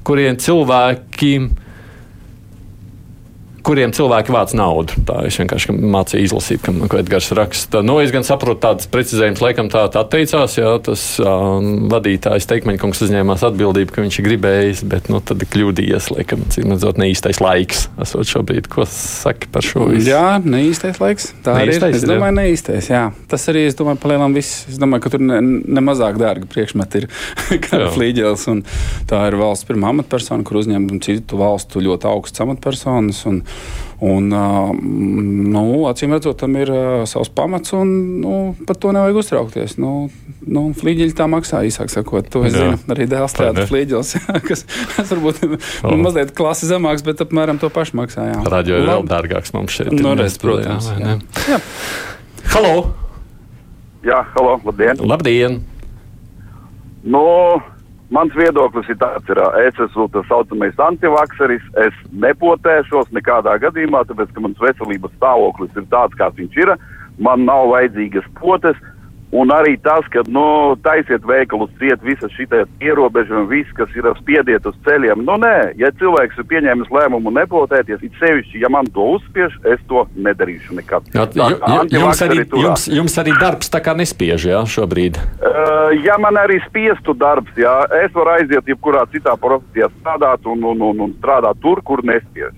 kuriem 0.06 0.38
cilvēkiem 0.40 1.50
kuriem 3.66 3.92
cilvēki 3.94 4.32
vāc 4.34 4.54
naudu. 4.56 4.96
Tā 5.08 5.24
es 5.28 5.38
vienkārši 5.40 5.74
mācīju 5.74 6.28
izlasīt, 6.28 6.62
kam, 6.64 6.82
Edgars 7.00 7.30
raksta. 7.36 7.82
Nu, 7.86 7.98
es 8.02 8.12
gan 8.14 8.24
saprotu, 8.26 8.60
tādas 8.64 8.88
precizējumus 8.90 9.42
laikam 9.44 9.70
tā 9.72 9.86
atteicās, 9.88 10.56
jā, 10.58 10.72
tas 10.84 11.04
um, 11.22 11.88
vadītājs 11.92 12.48
Teikmeņkungs 12.50 13.02
uzņēmās 13.06 13.44
atbildību, 13.50 13.94
ka 13.94 14.04
viņš 14.04 14.20
ir 14.20 14.26
gribējis, 14.28 14.84
bet, 14.90 15.10
nu, 15.12 15.22
tad 15.24 15.44
kļūdījies, 15.50 16.10
laikam, 16.14 16.44
cīm 16.52 16.74
redzot, 16.74 17.00
neīstais 17.00 17.40
laiks. 17.42 17.86
Esot 18.00 18.28
šobrīd, 18.30 18.68
ko 18.72 18.86
saki 18.88 19.50
par 19.52 19.66
šo 19.66 19.88
visu? 19.90 20.10
Jā, 20.12 20.40
neīstais 20.44 21.00
laiks. 21.02 21.30
Tā 21.44 21.56
neīstais, 21.60 21.94
ir. 21.94 22.00
Es 22.00 22.06
domāju, 22.08 22.34
jā. 22.34 22.38
neīstais, 22.40 22.90
jā. 22.92 23.04
Tas 23.30 23.46
arī, 23.52 23.66
es 23.70 23.78
domāju, 23.78 24.00
palielam 24.02 24.36
viss. 24.36 24.64
Es 24.70 24.80
domāju, 24.80 25.06
ka 25.06 25.14
tur 25.14 25.24
ne, 25.24 25.40
ne 25.40 25.84
mazāk 25.84 26.20
dārgi 26.20 26.48
priekšmeti 26.50 27.02
ir 27.02 27.08
kā 27.66 27.82
flīģels, 27.94 28.46
un 28.52 28.64
tā 29.10 29.22
ir 29.30 29.38
valsts 29.40 29.68
pirmā 29.68 29.92
amatpersona, 29.94 30.46
kur 30.46 30.60
uzņem 30.62 30.88
citu 31.04 31.40
valstu 31.40 31.82
ļoti 31.84 32.08
augsts 32.10 32.44
amatpersonas. 32.44 33.22
Un, 33.30 33.42
Un, 34.00 34.30
nu, 34.32 35.62
acīm 35.90 36.14
redzot, 36.16 36.38
tam 36.40 36.54
ir 36.56 36.70
savs 37.08 37.28
pamats, 37.36 37.74
un 37.76 37.90
nu, 38.22 38.36
par 38.64 38.78
to 38.80 38.94
nevajag 38.96 39.18
uztraukties. 39.20 39.74
Nu, 39.76 40.06
nu, 40.48 40.62
flīģeļi 40.76 41.12
tā 41.18 41.26
maksā, 41.28 41.60
īsāk 41.68 41.92
sakot. 41.92 42.30
To 42.32 42.46
es 42.48 42.56
jā. 42.56 42.62
zinu. 42.62 42.78
Arī 42.94 43.04
dēls 43.10 43.36
teātris 43.36 43.68
flīģelis, 43.68 44.14
kas, 44.48 44.64
kas 44.94 45.12
varbūt 45.12 45.42
ir 45.44 45.52
oh. 45.58 45.98
mazliet 46.00 46.32
klasi 46.36 46.70
zemāks, 46.70 47.04
bet 47.04 47.20
apmēram 47.26 47.60
to 47.60 47.68
pašu 47.74 47.98
maksā. 48.00 48.24
Radio 48.48 48.80
ir 48.80 48.88
vēl 48.88 49.04
dārgāks 49.10 49.52
mums 49.52 49.76
šeit. 49.76 49.92
Nu, 49.92 50.14
redz, 50.16 50.40
protams. 50.40 50.88
Jā, 50.96 51.18
jā. 51.18 51.58
jā. 51.58 51.60
Halo! 52.54 52.74
Jā, 54.00 54.22
halo, 54.32 54.56
labdien! 54.64 55.04
Labdien! 55.04 55.60
Nu, 57.04 57.26
Mans 58.10 58.34
viedoklis 58.34 58.88
ir 58.90 58.96
tāds, 58.98 59.22
ka 59.22 59.50
es 59.62 59.76
esmu 59.78 60.08
tas 60.10 60.26
saucamais 60.26 60.80
antivakseris. 60.82 61.62
Es 61.78 61.94
nepotēšos 62.10 63.12
nekādā 63.14 63.54
gadījumā, 63.62 64.02
tāpēc 64.08 64.32
ka 64.34 64.42
mans 64.42 64.58
veselības 64.58 65.14
stāvoklis 65.14 65.76
ir 65.78 65.86
tāds, 65.92 66.18
kāds 66.18 66.40
viņš 66.40 66.58
ir. 66.58 66.72
Man 67.22 67.46
nav 67.46 67.68
vajadzīgas 67.70 68.26
potes. 68.40 68.80
Un 69.30 69.52
arī 69.54 69.76
tas, 69.78 70.06
ka 70.10 70.24
nu, 70.26 70.74
taisiet 70.82 71.22
veikalus, 71.26 71.70
ciet 71.78 72.02
visas 72.02 72.32
šīs 72.34 72.50
ierobežojumi, 72.82 73.46
viss, 73.52 73.74
kas 73.78 73.92
ir 73.94 74.08
spiediet 74.18 74.64
uz 74.66 74.74
ceļiem. 74.86 75.22
Nu, 75.22 75.36
nē, 75.38 75.72
ja 75.78 75.92
cilvēks 76.00 76.40
ir 76.40 76.48
pieņēmis 76.50 76.90
lēmumu 76.90 77.30
nepotēties, 77.36 78.02
it 78.02 78.16
sevišķi, 78.18 78.62
ja 78.64 78.70
man 78.74 78.90
to 78.90 79.06
uzspiež, 79.14 79.54
es 79.70 79.82
to 79.90 80.02
nedarīšu 80.18 80.74
nekad. 80.80 81.06
Jā, 81.14 81.28
Tā 81.30 81.46
jums, 81.94 82.22
arī, 82.26 82.42
jums, 82.42 82.88
jums 82.90 83.18
arī 83.22 83.36
darbs 83.38 83.70
tā 83.70 83.78
kā 83.84 83.94
nespiež, 83.94 84.48
jā, 84.50 84.64
šobrīd. 84.66 85.20
Uh, 85.38 85.94
ja 86.02 86.18
man 86.18 86.40
arī 86.40 86.58
spiestu 86.66 87.14
darbs, 87.14 87.54
jā, 87.58 87.76
es 88.02 88.10
varu 88.16 88.34
aiziet 88.34 88.66
jebkurā 88.66 89.06
citā 89.14 89.36
profesijā 89.38 89.92
strādāt 90.00 90.50
un, 90.50 90.66
un, 90.74 90.82
un, 90.90 91.06
un 91.06 91.14
strādāt 91.20 91.62
tur, 91.62 91.84
kur 91.86 92.02
nespiež. 92.02 92.50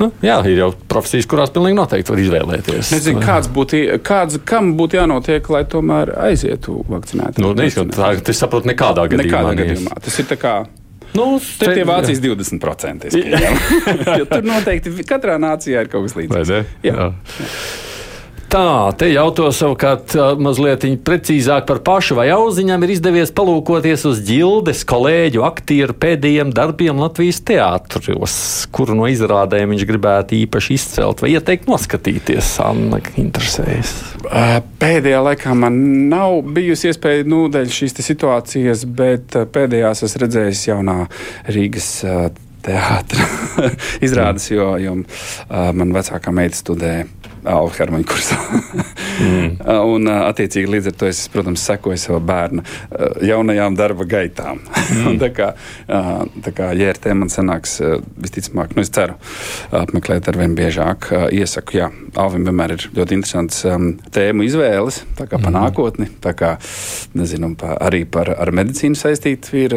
Nu, 0.00 0.10
jā, 0.24 0.36
ir 0.50 0.58
jau 0.60 0.70
profesijas, 0.90 1.28
kurās 1.30 1.52
pilnīgi 1.54 1.78
noteikti 1.78 2.12
var 2.12 2.22
izvēlēties. 2.24 2.90
Nezinu, 2.92 3.22
kāds 3.24 3.48
būtu, 3.52 3.80
kāds, 4.04 4.40
kam 4.48 4.74
būtu 4.76 4.98
jānotiek, 4.98 5.48
lai 5.54 5.62
tomēr 5.72 6.12
aizietu 6.28 6.82
vakcinēt. 6.90 7.40
Nu, 7.40 7.54
neizskat, 7.56 7.94
tā, 7.96 8.10
es 8.20 8.42
saprotu, 8.42 8.68
nekādā 8.72 9.06
gadījumā. 9.08 9.24
Nekādā 9.24 9.54
gadījumā. 9.62 9.96
Tas 10.04 10.20
ir 10.20 10.28
tā 10.28 10.38
kā. 10.40 10.56
Nu, 11.16 11.38
Tur 11.40 11.72
tie 11.72 11.84
Vācijas 11.88 12.20
20%. 12.20 13.08
es 13.08 13.16
pieņemu. 13.22 13.58
Jo 14.20 14.28
tur 14.28 14.44
noteikti 14.44 14.92
katrā 15.08 15.38
nācijā 15.40 15.86
ir 15.86 15.92
kaut 15.92 16.08
kas 16.08 16.16
līdzīgs. 16.18 16.52
Jā. 16.84 16.92
Jā. 16.92 17.10
Tā, 18.46 18.92
te 18.94 19.08
jautāju 19.10 19.50
savukārt 19.50 20.12
mazliet 20.38 20.84
precīzāk 21.06 21.64
par 21.66 21.80
pašu, 21.82 22.14
vai 22.14 22.28
auziņam 22.30 22.84
ir 22.86 22.92
izdevies 22.94 23.32
palūkoties 23.34 24.04
uz 24.06 24.20
ģildes 24.28 24.84
kolēģu 24.86 25.42
aktieru 25.48 25.96
pēdējiem 25.98 26.52
darbiem 26.54 27.02
Latvijas 27.02 27.40
teātros, 27.46 28.36
kuru 28.70 28.94
no 29.00 29.08
izrādēm 29.10 29.74
viņš 29.74 29.84
gribētu 29.90 30.38
īpaši 30.38 30.78
izcelt 30.78 31.24
vai 31.24 31.32
ieteikt 31.34 31.66
noskatīties. 31.70 32.52
Anna 32.62 33.02
interesējas. 33.18 33.92
Pēdējā 34.78 35.26
laikā 35.26 35.58
man 35.58 35.82
nav 36.12 36.38
bijusi 36.46 36.92
iespēja 36.92 37.26
nu, 37.26 37.48
dēļ 37.50 37.76
šīs 37.80 37.98
situācijas, 37.98 38.86
bet 38.86 39.34
pēdējās 39.52 40.06
es 40.06 40.18
redzēju 40.22 40.58
jaunā 40.70 41.00
Rīgas 41.50 41.90
ā, 42.06 42.18
teātra 42.66 43.26
izrādes, 44.06 44.52
jo, 44.54 44.74
jo 44.82 45.00
man 45.50 45.94
vecākā 45.98 46.34
meita 46.34 46.62
studē 46.62 46.94
Alfa 47.46 47.84
Hermaņa 47.84 48.06
kursā. 48.10 48.36
mm. 49.20 49.50
Un, 49.96 50.08
attiecīgi, 50.10 50.68
līdz 50.70 50.90
ar 50.90 50.96
to 51.00 51.06
es, 51.10 51.20
protams, 51.32 51.62
sekoju 51.66 51.98
savu 52.00 52.20
bērnu 52.26 52.62
ā, 52.62 53.10
jaunajām 53.30 53.76
darba 53.78 54.04
gaitām. 54.08 54.60
Mm. 54.92 55.18
tā 55.22 55.30
kā, 55.36 55.48
tā 55.86 56.52
kā 56.56 56.70
JRT 56.76 57.14
man 57.18 57.30
sanāks, 57.32 57.78
visticamāk, 58.20 58.74
nu, 58.76 58.82
es 58.84 58.90
ceru, 58.94 59.16
apmeklēt 59.74 60.28
ar 60.30 60.38
vien 60.40 60.54
biežāk. 60.58 61.10
Iesaku, 61.36 61.78
jā, 61.80 61.90
Alvim 62.16 62.46
vienmēr 62.48 62.76
ir 62.76 62.86
ļoti 62.96 63.16
interesants 63.18 63.62
tēmu 64.14 64.46
izvēles, 64.46 65.02
tā 65.18 65.26
kā 65.28 65.36
pa 65.40 65.50
Mhm. 65.50 65.56
nākotni, 65.56 66.06
tā 66.24 66.32
kā, 66.36 66.54
nezinu, 67.14 67.54
pa, 67.56 67.76
arī 67.80 68.04
par 68.10 68.30
ar 68.36 68.50
medicīnu 68.50 68.96
saistīta 68.98 69.52
ir 69.54 69.74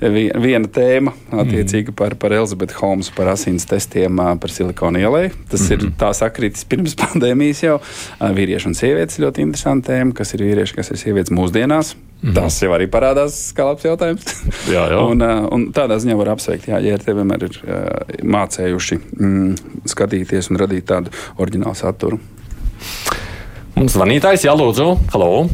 vi- 0.00 0.30
viena 0.34 0.68
tēma, 0.68 1.12
attiecīgi 1.32 1.88
Mhm. 1.90 1.94
par, 1.96 2.14
par 2.14 2.30
Elizabeti 2.32 2.74
Holmes, 2.80 3.10
par 3.10 3.26
asins 3.32 3.64
testiem, 3.66 4.16
par 4.40 4.50
silikonu 4.50 4.98
ielai. 5.00 5.30
Tas 5.50 5.60
mm 5.60 5.72
ir 5.72 5.78
tā 5.98 6.10
sakritis 6.26 6.66
pirms 6.68 6.96
pandēmijas 7.02 7.62
jau. 7.64 7.78
Vīrieši 8.20 8.70
un 8.70 8.76
sievietes 8.78 9.20
ļoti 9.22 9.46
interesanta 9.46 9.94
tēma, 9.94 10.14
kas 10.16 10.34
ir 10.36 10.44
vīrieši, 10.46 10.76
kas 10.76 10.92
ir 10.92 11.00
sievietes 11.00 11.34
mūsdienās. 11.34 11.94
Mm 11.96 12.30
-hmm. 12.30 12.34
Tas 12.38 12.62
jau 12.62 12.72
arī 12.72 12.86
parādās 12.90 13.38
kā 13.56 13.66
labs 13.68 13.84
jautājums. 13.84 14.24
Jā, 14.74 14.86
jā. 14.90 15.00
un, 15.00 15.22
un 15.52 15.68
tādā 15.72 15.98
ziņā 16.00 16.16
var 16.16 16.34
apsveikt, 16.34 16.68
jā, 16.68 16.80
ja 16.80 16.98
te 16.98 17.12
vienmēr 17.14 17.44
ir 17.44 17.60
mācējuši 18.24 18.98
mm, 19.20 19.54
skatīties 19.84 20.50
un 20.50 20.56
radīt 20.56 20.88
tādu 20.88 21.12
oriģinālu 21.36 21.74
saturu. 21.74 22.18
Mums 23.76 23.92
zvanītājs, 23.92 24.46
jā, 24.48 24.54
lūdzu, 24.56 24.96
halo, 25.12 25.48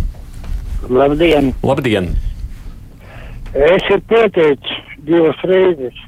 Labdien! 0.89 1.55
labdien! 1.63 2.09
Es 3.55 3.83
esmu 3.85 3.99
pieteicis 4.09 4.79
divas 5.07 5.39
reizes. 5.45 5.99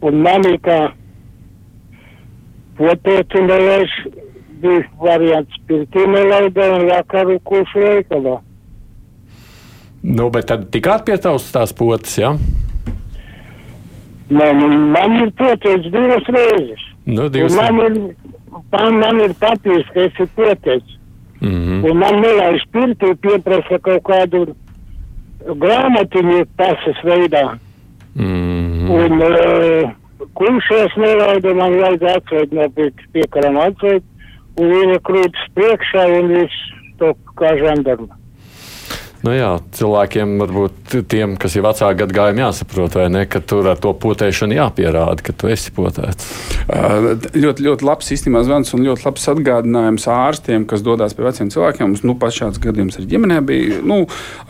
Un 0.00 0.22
man 0.24 0.46
ir 0.48 0.56
kā 0.64 0.78
potēcinājais 2.78 3.94
bija 4.62 4.82
variants 5.00 5.60
pirtī 5.68 6.06
nelaida 6.08 6.68
un 6.76 6.88
jākaru 6.88 7.38
kuršu 7.48 7.84
veikalā. 7.84 8.38
Nu, 10.04 10.28
bet 10.32 10.50
tad 10.50 10.68
tikāt 10.72 11.06
pie 11.06 11.16
tavas 11.20 11.46
tās 11.52 11.72
potes, 11.76 12.18
jā? 12.20 12.34
Man, 14.34 14.60
man 14.92 15.16
ir 15.22 15.32
pieteicis 15.38 15.92
divas 15.92 16.28
reizes. 16.36 16.84
Nu, 17.04 17.28
divas. 17.32 17.56
man 17.56 17.80
ir, 17.84 17.96
man, 18.72 18.98
man 19.00 19.22
ir 19.24 19.34
papīrs, 19.40 19.88
ka 19.94 20.06
esi 20.08 20.28
pieteicis. 20.36 20.98
Mm 21.40 21.50
-hmm. 21.50 21.90
Un 21.90 21.98
man 21.98 22.20
nelaiž 22.20 22.62
pirtī 22.72 23.14
pieprasa 23.20 23.78
kaut 23.78 24.02
kādu 24.02 24.54
grāmatiņu 25.44 26.46
pasas 26.56 26.98
veidā. 27.04 27.58
Mm 28.14 28.24
-hmm. 28.24 28.90
Un 28.90 29.12
uh, 29.22 29.90
kuršos 30.38 30.96
nelaidu, 30.96 31.54
man 31.54 31.78
vajag 31.80 32.04
atsveikt 32.16 32.52
no 32.52 32.68
pie- 32.76 33.06
piekaram 33.14 33.56
atsveikt, 33.62 34.06
un 34.58 34.74
viņa 34.74 34.98
krūtis 35.08 35.48
priekšā 35.54 36.04
un 36.18 36.34
viss 36.34 36.66
to 36.98 37.14
kā 37.40 37.54
žandarma. 37.58 38.23
Nu 39.24 39.32
jā, 39.32 39.54
cilvēkiem, 39.72 40.34
varbūt 40.42 40.94
tiem, 41.08 41.38
kas 41.40 41.54
ir 41.56 41.62
vecāki 41.64 42.02
gadagājumi, 42.02 42.42
jāsaprot, 42.42 42.98
ne, 43.08 43.22
ka 43.24 43.40
tur 43.40 43.70
ar 43.72 43.78
to 43.80 43.94
potēšanu 43.96 44.58
jāpierāda, 44.58 45.24
ka 45.24 45.32
tu 45.32 45.48
esi 45.48 45.72
potēts. 45.72 46.26
Uh, 46.68 47.14
ļoti, 47.32 47.64
ļoti 47.64 47.86
labs 47.88 48.12
īstenībā 48.12 48.42
zvans 48.44 48.74
un 48.76 48.84
ļoti 48.84 49.06
labs 49.06 49.24
atgādinājums 49.32 50.04
ārstiem, 50.12 50.66
kas 50.68 50.84
dodas 50.84 51.16
pie 51.16 51.24
veciem 51.24 51.48
cilvēkiem. 51.54 51.94
Mums 51.94 52.04
nu, 52.04 52.16
pats 52.20 52.36
šāds 52.36 52.60
gadījums 52.60 52.98
arī 53.00 53.08
ģimenē 53.14 53.38
bija. 53.48 53.78
Nu, 53.88 54.02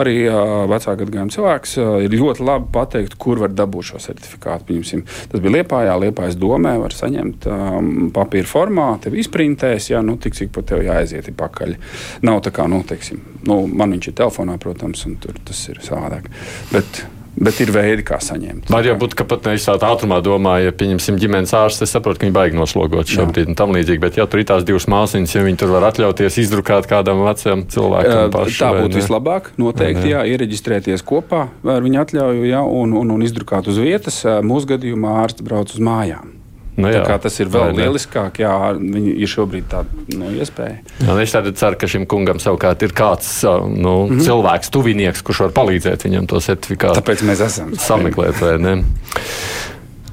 arī 0.02 0.16
uh, 0.26 0.64
vecāka 0.71 1.04
gadījuma 1.04 1.31
cilvēks 1.37 1.76
uh, 1.78 1.93
ir 2.02 2.19
ļoti 2.19 2.43
labi 2.50 2.66
pateikt, 2.75 3.14
kur 3.23 3.45
var 3.45 3.54
dabūt 3.54 3.93
šo 3.93 4.02
certifikātu. 4.02 4.66
Pieņemsim. 4.73 5.07
Tas 5.31 5.45
bija 5.45 5.54
Liepājā, 5.61 5.95
Liepājas 6.02 6.38
domē, 6.40 6.75
var 6.83 6.99
saņemt 6.99 7.47
um, 7.47 7.95
papīra 8.14 8.50
formā, 8.50 8.90
tev 9.07 9.14
izprintēs, 9.23 9.93
jā, 9.95 10.02
nu, 10.02 10.19
tik 10.19 10.35
cik 10.35 10.50
pat 10.59 10.73
tev 10.73 10.83
jāaiziet 10.83 11.31
ir 11.31 11.38
pakaļ. 11.38 11.78
Nav 12.26 12.43
tā 12.43 12.54
kā, 12.59 12.66
nu, 12.71 12.83
teiksim, 12.87 13.23
nu, 13.47 13.62
man 13.71 13.95
viņš 13.95 14.11
ir 14.11 14.19
telefonā, 14.25 14.59
protams, 14.64 15.04
un 15.09 15.18
tur 15.21 15.37
tas 15.44 15.61
ir 15.71 15.80
savādāk. 15.85 16.26
Bet, 16.73 17.04
bet 17.35 17.61
ir 17.62 17.73
veidi, 17.75 18.04
kā 18.06 18.18
saņemt. 18.23 18.71
Var 18.73 18.88
jau 18.88 18.97
būt, 19.00 19.16
ka 19.18 19.26
pat 19.28 19.47
nevis 19.49 19.66
tādā 19.68 19.90
ātrumā 19.92 20.21
domāja, 20.25 20.71
ja 20.71 20.75
pieņemsim 20.75 21.18
ģimenes 21.21 21.54
ārstu, 21.59 21.87
es 21.87 21.94
saprotu, 21.94 22.21
ka 22.21 22.26
viņi 22.26 22.37
baigi 22.37 22.59
noslogot 22.59 23.11
šobrīd 23.11 23.52
un 23.52 23.59
tam 23.59 23.75
līdzīgi, 23.76 24.02
bet 24.02 24.18
ja 24.21 24.26
tur 24.30 24.42
ir 24.42 24.49
tās 24.50 24.66
divas 24.66 24.88
māsīņas, 24.90 25.35
ja 25.37 25.47
viņi 25.47 25.61
tur 25.62 25.75
var 25.75 25.88
atļauties 25.90 26.38
izdrukāt 26.44 26.88
kādam 26.90 27.25
vecam 27.26 27.66
cilvēkam 27.75 28.35
pašu. 28.35 28.61
Tā 28.62 28.71
būtu 28.78 29.00
vislabāk. 29.02 29.50
Noteikti, 29.61 30.12
jā, 30.14 30.25
iereģistrēties 30.35 31.04
kopā 31.06 31.47
ar 31.75 31.85
viņu 31.85 32.04
atļauju 32.04 32.49
jā, 32.50 32.62
un, 32.83 32.97
un, 33.02 33.16
un 33.18 33.26
izdrukāt 33.26 33.68
uz 33.71 33.83
vietas. 33.83 34.23
Mūsu 34.47 34.75
gadījumā 34.76 35.18
ārsts 35.25 35.44
brauc 35.47 35.75
uz 35.75 35.83
mājām. 35.83 36.34
Nu, 36.75 36.88
jā. 36.90 37.04
tas 37.23 37.37
ir 37.38 37.50
vēl 37.54 37.76
lieliskāk, 37.78 38.40
jā, 38.43 38.54
viņi 38.75 39.12
ir 39.23 39.31
šobrīd 39.31 39.69
tāda 39.71 40.19
nu, 40.19 40.33
iespēja. 40.35 40.81
Jā, 40.99 41.12
un 41.14 41.23
es 41.23 41.35
ceru, 41.35 41.78
ka 41.78 41.87
šim 41.90 42.07
kungam 42.11 42.40
savukārt 42.43 42.83
ir 42.83 42.95
kāds 42.97 43.31
nu, 43.47 44.09
mm 44.09 44.11
-hmm. 44.11 44.25
cilvēks, 44.26 44.73
tuvinieks, 44.75 45.23
kurš 45.23 45.45
var 45.47 45.54
palīdzēt 45.61 46.09
viņam 46.09 46.26
to 46.26 46.40
certifikātu 46.43 46.99
Tāpēc 46.99 47.23
mēs 47.23 47.45
esam. 47.47 47.76
sameklēt. 47.78 48.43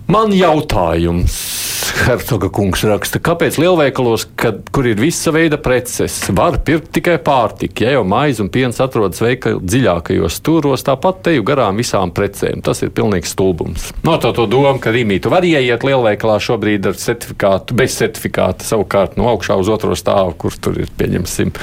Man 0.07 0.33
jautājums. 0.33 1.70
Hercoga 1.91 2.47
kungs 2.53 2.83
raksta, 2.87 3.19
kāpēc 3.23 3.57
lielveikalos, 3.61 4.25
kad, 4.39 4.61
kur 4.73 4.87
ir 4.89 4.99
visa 5.01 5.33
veida 5.33 5.57
preces, 5.61 6.15
var 6.35 6.57
pirkt 6.65 6.91
tikai 6.95 7.17
pārtiku? 7.23 7.85
Ja 7.85 7.95
jau 7.97 8.03
maize 8.07 8.41
un 8.43 8.49
piens 8.53 8.79
atrodas 8.83 9.21
veikala 9.21 9.61
dziļākajos 9.61 10.37
stūros, 10.39 10.85
tāpat 10.87 11.21
teju 11.27 11.45
garām 11.47 11.79
visām 11.81 12.13
precēm. 12.15 12.63
Tas 12.65 12.83
ir 12.85 12.93
pilnīgs 12.95 13.33
stulbums. 13.35 13.89
No 14.07 14.17
tā 14.21 14.33
to 14.37 14.47
domu, 14.49 14.77
ka 14.81 14.93
Rīmī 14.95 15.19
tu 15.21 15.33
vari 15.33 15.53
ieiet 15.55 15.85
lielveikalā 15.87 16.39
šobrīd 16.41 16.91
ar 16.91 16.99
certifikātu, 17.01 17.77
bez 17.77 17.97
certifikāta, 17.99 18.67
savukārt 18.67 19.19
no 19.19 19.29
augšā 19.33 19.59
uz 19.59 19.71
otro 19.71 19.97
stāvu, 19.97 20.37
kur 20.45 20.57
tur 20.57 20.79
ir 20.81 20.91
pieņemsim. 20.97 21.53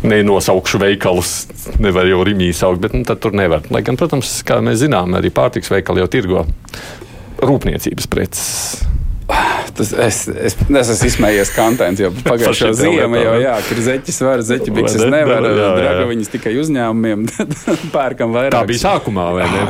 Nenosaukšu 0.00 0.80
veikalus, 0.80 1.34
nevar 1.82 2.08
jau 2.08 2.22
rīmī 2.24 2.54
saukt, 2.56 2.80
bet 2.86 2.96
nu, 2.96 3.04
tur 3.04 3.36
nevar. 3.36 3.66
Lai 3.74 3.84
gan, 3.84 4.00
protams, 4.00 4.38
kā 4.48 4.62
mēs 4.64 4.80
zinām, 4.86 5.12
arī 5.18 5.28
pārtiks 5.34 5.68
veikali 5.74 6.00
jau 6.00 6.10
tirgo 6.10 6.46
rūpniecības 7.40 8.08
preces. 8.10 8.50
Tas, 9.76 9.92
es, 9.92 10.20
es, 10.28 10.56
es 10.56 10.92
esmu 10.94 11.08
izsmējies 11.10 11.52
kantēns 11.56 12.00
jau 12.04 12.10
lietām, 12.14 13.16
jau 13.16 13.34
ne? 13.34 13.42
jā, 13.44 13.56
kur 13.68 13.82
zeķis 13.86 14.20
var, 14.24 14.44
zeķi 14.46 14.74
bikses 14.76 15.04
ne? 15.04 15.10
nevar, 15.18 15.46
jā. 15.46 15.70
dragaviņas 15.78 16.32
tikai 16.34 16.54
uzņēmumiem, 16.62 17.26
pērkam 17.96 18.34
vairāk. 18.36 18.54
Tā 18.56 18.62
bija 18.68 18.84
sākumā, 18.84 19.26
vai 19.36 19.48
ne? 19.50 19.66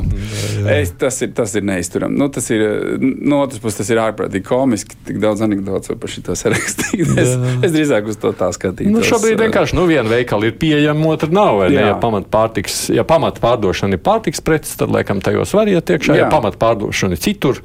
Es, 0.80 0.92
tas 1.00 1.16
ir, 1.24 1.32
tas 1.36 1.54
ir 1.56 1.64
neizturami. 1.66 2.18
Nu, 2.20 2.28
tas 2.32 2.50
ir, 2.52 2.64
no 3.00 3.40
otras 3.44 3.62
puses, 3.62 3.80
tas 3.80 3.90
ir 3.92 4.00
ārprātīgi 4.02 4.46
komiski. 4.46 4.98
Tik 5.08 5.20
daudz 5.22 5.44
anekdotu 5.46 5.96
par 6.00 6.12
šo 6.12 6.36
sarakstīt. 6.38 7.06
Es, 7.20 7.32
es 7.66 7.72
drīzāk 7.74 8.06
uz 8.08 8.16
to 8.20 8.30
tā 8.36 8.48
skatītos. 8.54 8.92
Nu, 8.92 9.02
šobrīd 9.04 9.40
vienkārši 9.42 9.76
nu, 9.76 9.82
viena 9.88 10.08
veikala 10.08 10.46
ir 10.48 10.54
pieejama, 10.60 11.10
otra 11.14 11.28
nav. 11.32 11.58
vai 11.60 11.68
ne? 11.72 11.82
Ja 11.90 11.96
pamata 12.00 12.30
pārtiks, 12.32 12.78
ja 12.94 13.04
pamata 13.08 13.42
pārdošana 13.42 13.98
ir 13.98 14.02
pārtiks 14.04 14.42
preces, 14.44 14.76
tad 14.80 14.92
laikam 14.94 15.20
tajos 15.24 15.52
var 15.56 15.68
iet 15.70 15.90
iekšā. 15.90 16.16
Ja 16.16 16.26
Jā. 16.26 16.30
pamata 16.32 16.60
pārdošana 16.60 17.16
ir 17.16 17.22
citur, 17.22 17.60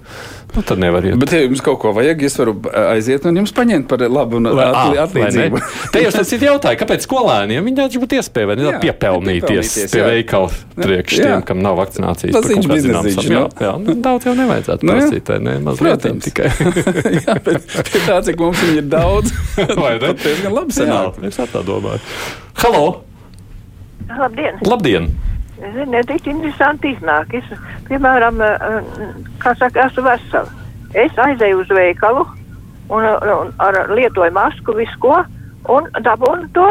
nu, 0.55 0.63
tad 0.65 0.82
nevar 0.82 1.05
iet. 1.08 1.17
Bet, 1.22 1.36
ja 1.36 1.46
jums 1.46 1.63
kaut 1.65 1.79
ko 1.84 1.94
vajag, 1.96 2.25
es 2.27 2.36
varu 2.39 2.53
aiziet 2.91 3.25
un 3.29 3.39
jums 3.41 3.53
paņemt 3.55 3.88
par 3.91 4.03
labu 4.10 4.38
un 4.41 4.50
atli, 4.51 4.98
atlīdzību. 5.03 5.62
Te 5.94 6.01
jau 6.03 6.12
tas 6.15 6.32
ir 6.36 6.46
jautājums, 6.48 6.79
kāpēc 6.82 7.05
skolēniem 7.08 7.65
viņi 7.70 7.77
taču 7.79 8.01
būtu 8.03 8.20
iespēja 8.20 8.50
vai 8.51 8.55
ne, 8.60 8.67
Jā, 8.70 8.79
piepelnīties 8.84 9.74
pie 9.94 10.01
jā. 10.01 10.08
veikala 10.12 10.50
priekš 10.75 11.20
tiem, 11.22 11.41
kam 11.48 11.62
nav 11.65 11.77
vakcinācijas. 11.82 12.36
zināmu 12.50 12.74
biznesīši, 12.74 13.15
savu- 13.15 13.36
Jā, 13.36 13.44
nu. 13.46 13.65
jā, 13.67 13.74
nu, 13.86 13.98
daudz 14.10 14.25
jau 14.29 14.36
nevajadzētu 14.39 14.89
Nu, 14.89 14.94
jā. 14.96 15.05
prasīt, 15.05 15.34
ne? 15.46 15.58
Mazliet 15.65 16.08
tikai. 16.25 16.50
Jā, 17.25 17.38
bet 17.46 17.70
pie 17.91 18.01
tā, 18.05 18.20
cik 18.27 18.39
mums 18.41 18.60
viņi 18.65 18.82
ir 18.84 18.89
daudz, 18.91 19.32
Vai 19.82 19.94
ne? 19.96 20.00
tad 20.08 20.20
diezgan 20.24 20.53
labi 20.58 20.75
sanāk. 20.75 21.22
es 21.25 21.38
tā 21.39 21.62
domāju. 21.65 22.01
Halo! 22.63 22.84
Labdien! 24.10 24.60
Labdien! 24.65 25.08
Ziniet, 25.55 26.05
tik 26.12 26.27
interesanti 26.27 26.91
iznāk. 26.94 27.32
Es, 27.39 27.46
piemēram, 27.88 28.41
eh, 28.44 28.75
kā 29.41 29.53
saka, 29.58 29.86
esmu 29.88 30.03
vesela. 30.05 30.64
Es 30.96 31.18
aizēju 31.20 31.64
uz 31.64 31.72
veikalu 31.75 32.24
un, 32.90 33.06
un 33.06 33.54
ar 33.60 33.80
lietoju 33.92 34.32
masku, 34.36 34.75
visu 34.78 35.00
ko, 35.04 35.18
un 35.72 35.90
dabūnu 36.06 36.52
to. 36.56 36.70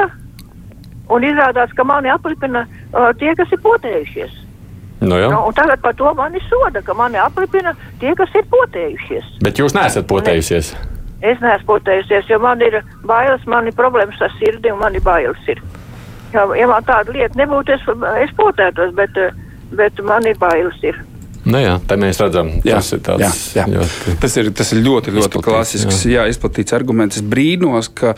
Un 1.12 1.24
izrādās, 1.28 1.72
ka 1.76 1.84
mani 1.84 2.08
aplipina 2.08 2.62
uh, 2.64 3.10
tie, 3.20 3.34
kas 3.36 3.50
ir 3.52 3.60
potējušies. 3.60 4.38
Nu, 5.04 5.18
jā. 5.20 5.28
Nu, 5.28 5.50
tagad 5.52 5.82
par 5.84 5.92
to 5.98 6.08
mani 6.16 6.40
soda, 6.48 6.80
ka 6.80 6.94
mani 6.96 7.20
aplipina 7.20 7.74
tie, 8.00 8.14
kas 8.16 8.32
ir 8.32 8.46
potējušies. 8.48 9.34
Bet 9.44 9.60
jūs 9.60 9.76
neesat 9.76 10.08
potējusies. 10.08 10.72
Es 11.24 11.40
neesmu 11.40 11.68
potējusies, 11.68 12.28
jo 12.28 12.38
man 12.40 12.60
ir 12.64 12.80
bailes, 13.08 13.44
man 13.48 13.68
ir 13.68 13.76
problēmas 13.76 14.20
ar 14.24 14.32
sirdi 14.38 14.72
un 14.72 14.80
man 14.80 14.96
ir 14.96 15.04
bailes. 15.04 15.40
Ir. 15.48 15.60
Ja, 16.32 16.46
ja 16.56 16.68
man 16.68 16.84
tāda 16.88 17.12
lieta 17.12 17.38
nebūtu, 17.40 17.76
es, 17.76 17.84
es 18.24 18.32
potētos, 18.36 18.92
bet, 18.96 19.20
bet 19.76 20.00
man 20.04 20.28
ir 20.28 20.40
bailes. 20.40 20.80
Ir. 20.84 21.00
Nu, 21.44 21.58
jā, 21.60 21.74
tā 21.84 21.96
mēs 22.00 22.18
redzam, 22.22 22.48
Jā, 22.64 22.78
tas 22.78 22.90
ir 22.96 23.00
tāds 23.04 23.22
jā, 23.52 23.60
jā. 23.60 23.64
ļoti. 23.68 24.14
Tas 24.22 24.36
ir, 24.40 24.48
tas 24.56 24.70
ir 24.72 24.80
ļoti, 24.80 25.12
ļoti 25.12 25.28
Izplatīts, 25.28 25.44
klasisks, 25.44 26.04
jā. 26.08 26.22
Jā, 26.22 26.32
izplatīts 26.32 26.72
arguments. 26.76 27.18
Es 27.20 27.24
brīnos, 27.28 27.90
ka, 27.92 28.14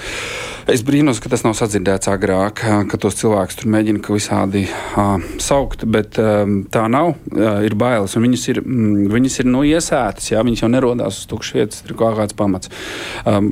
es 0.70 0.84
brīnos, 0.86 1.18
ka 1.22 1.32
tas 1.32 1.42
nav 1.42 1.56
sadzirdēts 1.58 2.10
agrāk, 2.12 2.62
ka 2.62 3.00
tos 3.02 3.18
cilvēkus 3.18 3.58
tur 3.58 3.70
mēģina 3.74 4.02
ka 4.04 4.14
visādi 4.14 4.62
uh, 4.70 5.16
saukt, 5.42 5.82
bet 5.90 6.20
um, 6.22 6.60
tā 6.70 6.84
nav. 6.92 7.16
Uh, 7.32 7.64
ir 7.66 7.74
bailes, 7.78 8.14
un 8.14 8.26
viņas 8.28 8.46
ir, 8.52 8.60
mm, 8.62 9.08
viņas 9.10 9.40
ir 9.42 9.50
no 9.50 9.64
iesētas, 9.66 10.30
jā, 10.30 10.44
viņas 10.46 10.62
jau 10.62 10.70
nerodās 10.70 11.18
uz 11.24 11.30
tukšas 11.32 11.58
vietas, 11.58 11.80
tur 11.82 11.96
ir 11.96 12.00
kaut 12.04 12.20
kāds 12.20 12.36
pamats. 12.38 12.70
Um, 13.26 13.50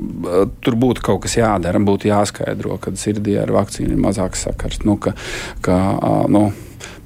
tur 0.62 0.78
būtu 0.78 1.02
kaut 1.02 1.24
kas 1.26 1.34
jādara, 1.40 1.82
būtu 1.82 2.12
jāskaidro, 2.12 2.78
ka 2.78 2.94
sirdī 3.00 3.40
ar 3.42 3.50
vakcīnu 3.54 3.96
ir 3.96 4.06
mazāks 4.06 4.46
sakars. 4.46 4.84
Nu, 4.86 5.00
ka, 5.02 5.16
ka, 5.66 5.80
uh, 5.98 6.22
nu, 6.30 6.46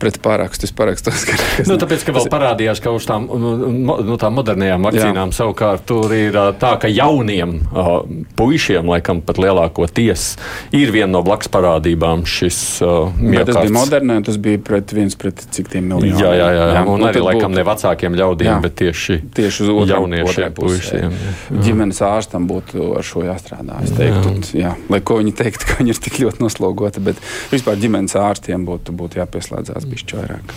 pret 0.00 0.18
pārakstu 0.24 0.68
es 0.68 0.72
parakstos. 0.76 1.24
Ka, 1.28 1.36
Nu, 1.68 1.76
tāpēc, 1.80 2.04
ka 2.06 2.12
vēl 2.14 2.28
parādījās, 2.32 2.80
ka 2.82 2.92
uz 2.94 3.04
tām, 3.08 3.26
nu, 3.28 3.54
nu, 3.58 3.96
nu, 4.06 4.16
tām 4.20 4.36
modernajām 4.38 4.84
vakcīnām 4.86 5.32
Jā. 5.32 5.36
savukārt 5.40 5.84
tur 5.88 6.12
ir 6.14 6.36
tā, 6.60 6.74
ka 6.80 6.88
jauniem 6.90 7.56
uh, 7.72 7.90
puišiem, 8.38 8.86
laikam 8.88 9.20
pat 9.26 9.40
lielākoties, 9.42 10.28
ir 10.76 10.92
viena 10.94 11.10
no 11.16 11.22
blakus 11.26 11.50
parādībām 11.52 12.22
šis 12.28 12.60
uh, 12.86 13.10
Bet 13.18 13.50
tas 13.50 13.60
bija 13.64 13.74
moderns, 13.74 14.26
tas 14.28 14.38
bija 14.42 14.60
pret 14.64 14.94
viens 14.96 15.18
pret 15.18 15.42
cik 15.54 15.70
tiem 15.74 15.88
miljoniem. 15.90 16.20
Jā, 16.22 16.32
jā, 16.38 16.48
jā, 16.54 16.66
jā. 16.76 16.84
un 16.86 17.02
nu, 17.02 17.08
arī 17.10 17.24
laikam 17.24 17.50
būtu- 17.50 17.58
ne 17.58 17.66
vecākiem 17.68 18.18
ļaudīm, 18.22 18.52
Jā. 18.52 18.58
bet 18.64 18.76
tieši, 18.80 19.18
Tieši 19.34 19.64
uz 19.66 19.72
otru 19.74 19.90
jauniešiem, 19.96 20.54
puišiem. 20.56 21.18
Ģimenes 21.64 22.00
ārstam 22.06 22.46
būtu 22.48 22.92
ar 22.98 23.06
šo 23.06 23.24
jāstrādā. 23.26 23.82
Es 23.84 23.92
teiktu, 23.96 24.34
jā. 24.54 24.68
Jā, 24.68 24.74
lai 24.92 25.00
ko 25.00 25.18
viņi 25.20 25.34
teiktu, 25.38 25.66
ka 25.68 25.78
viņi 25.82 25.94
ir 25.94 26.00
tik 26.06 26.18
ļoti 26.22 26.42
noslogoti, 26.44 27.02
bet 27.04 27.20
vispār 27.52 27.78
ģimenes 27.80 28.16
ārstiem 28.18 28.66
būtu, 28.68 28.94
būtu 28.98 29.20
jāpieslēdzās 29.22 29.87
bišķi 29.92 30.20
vairāk. 30.20 30.56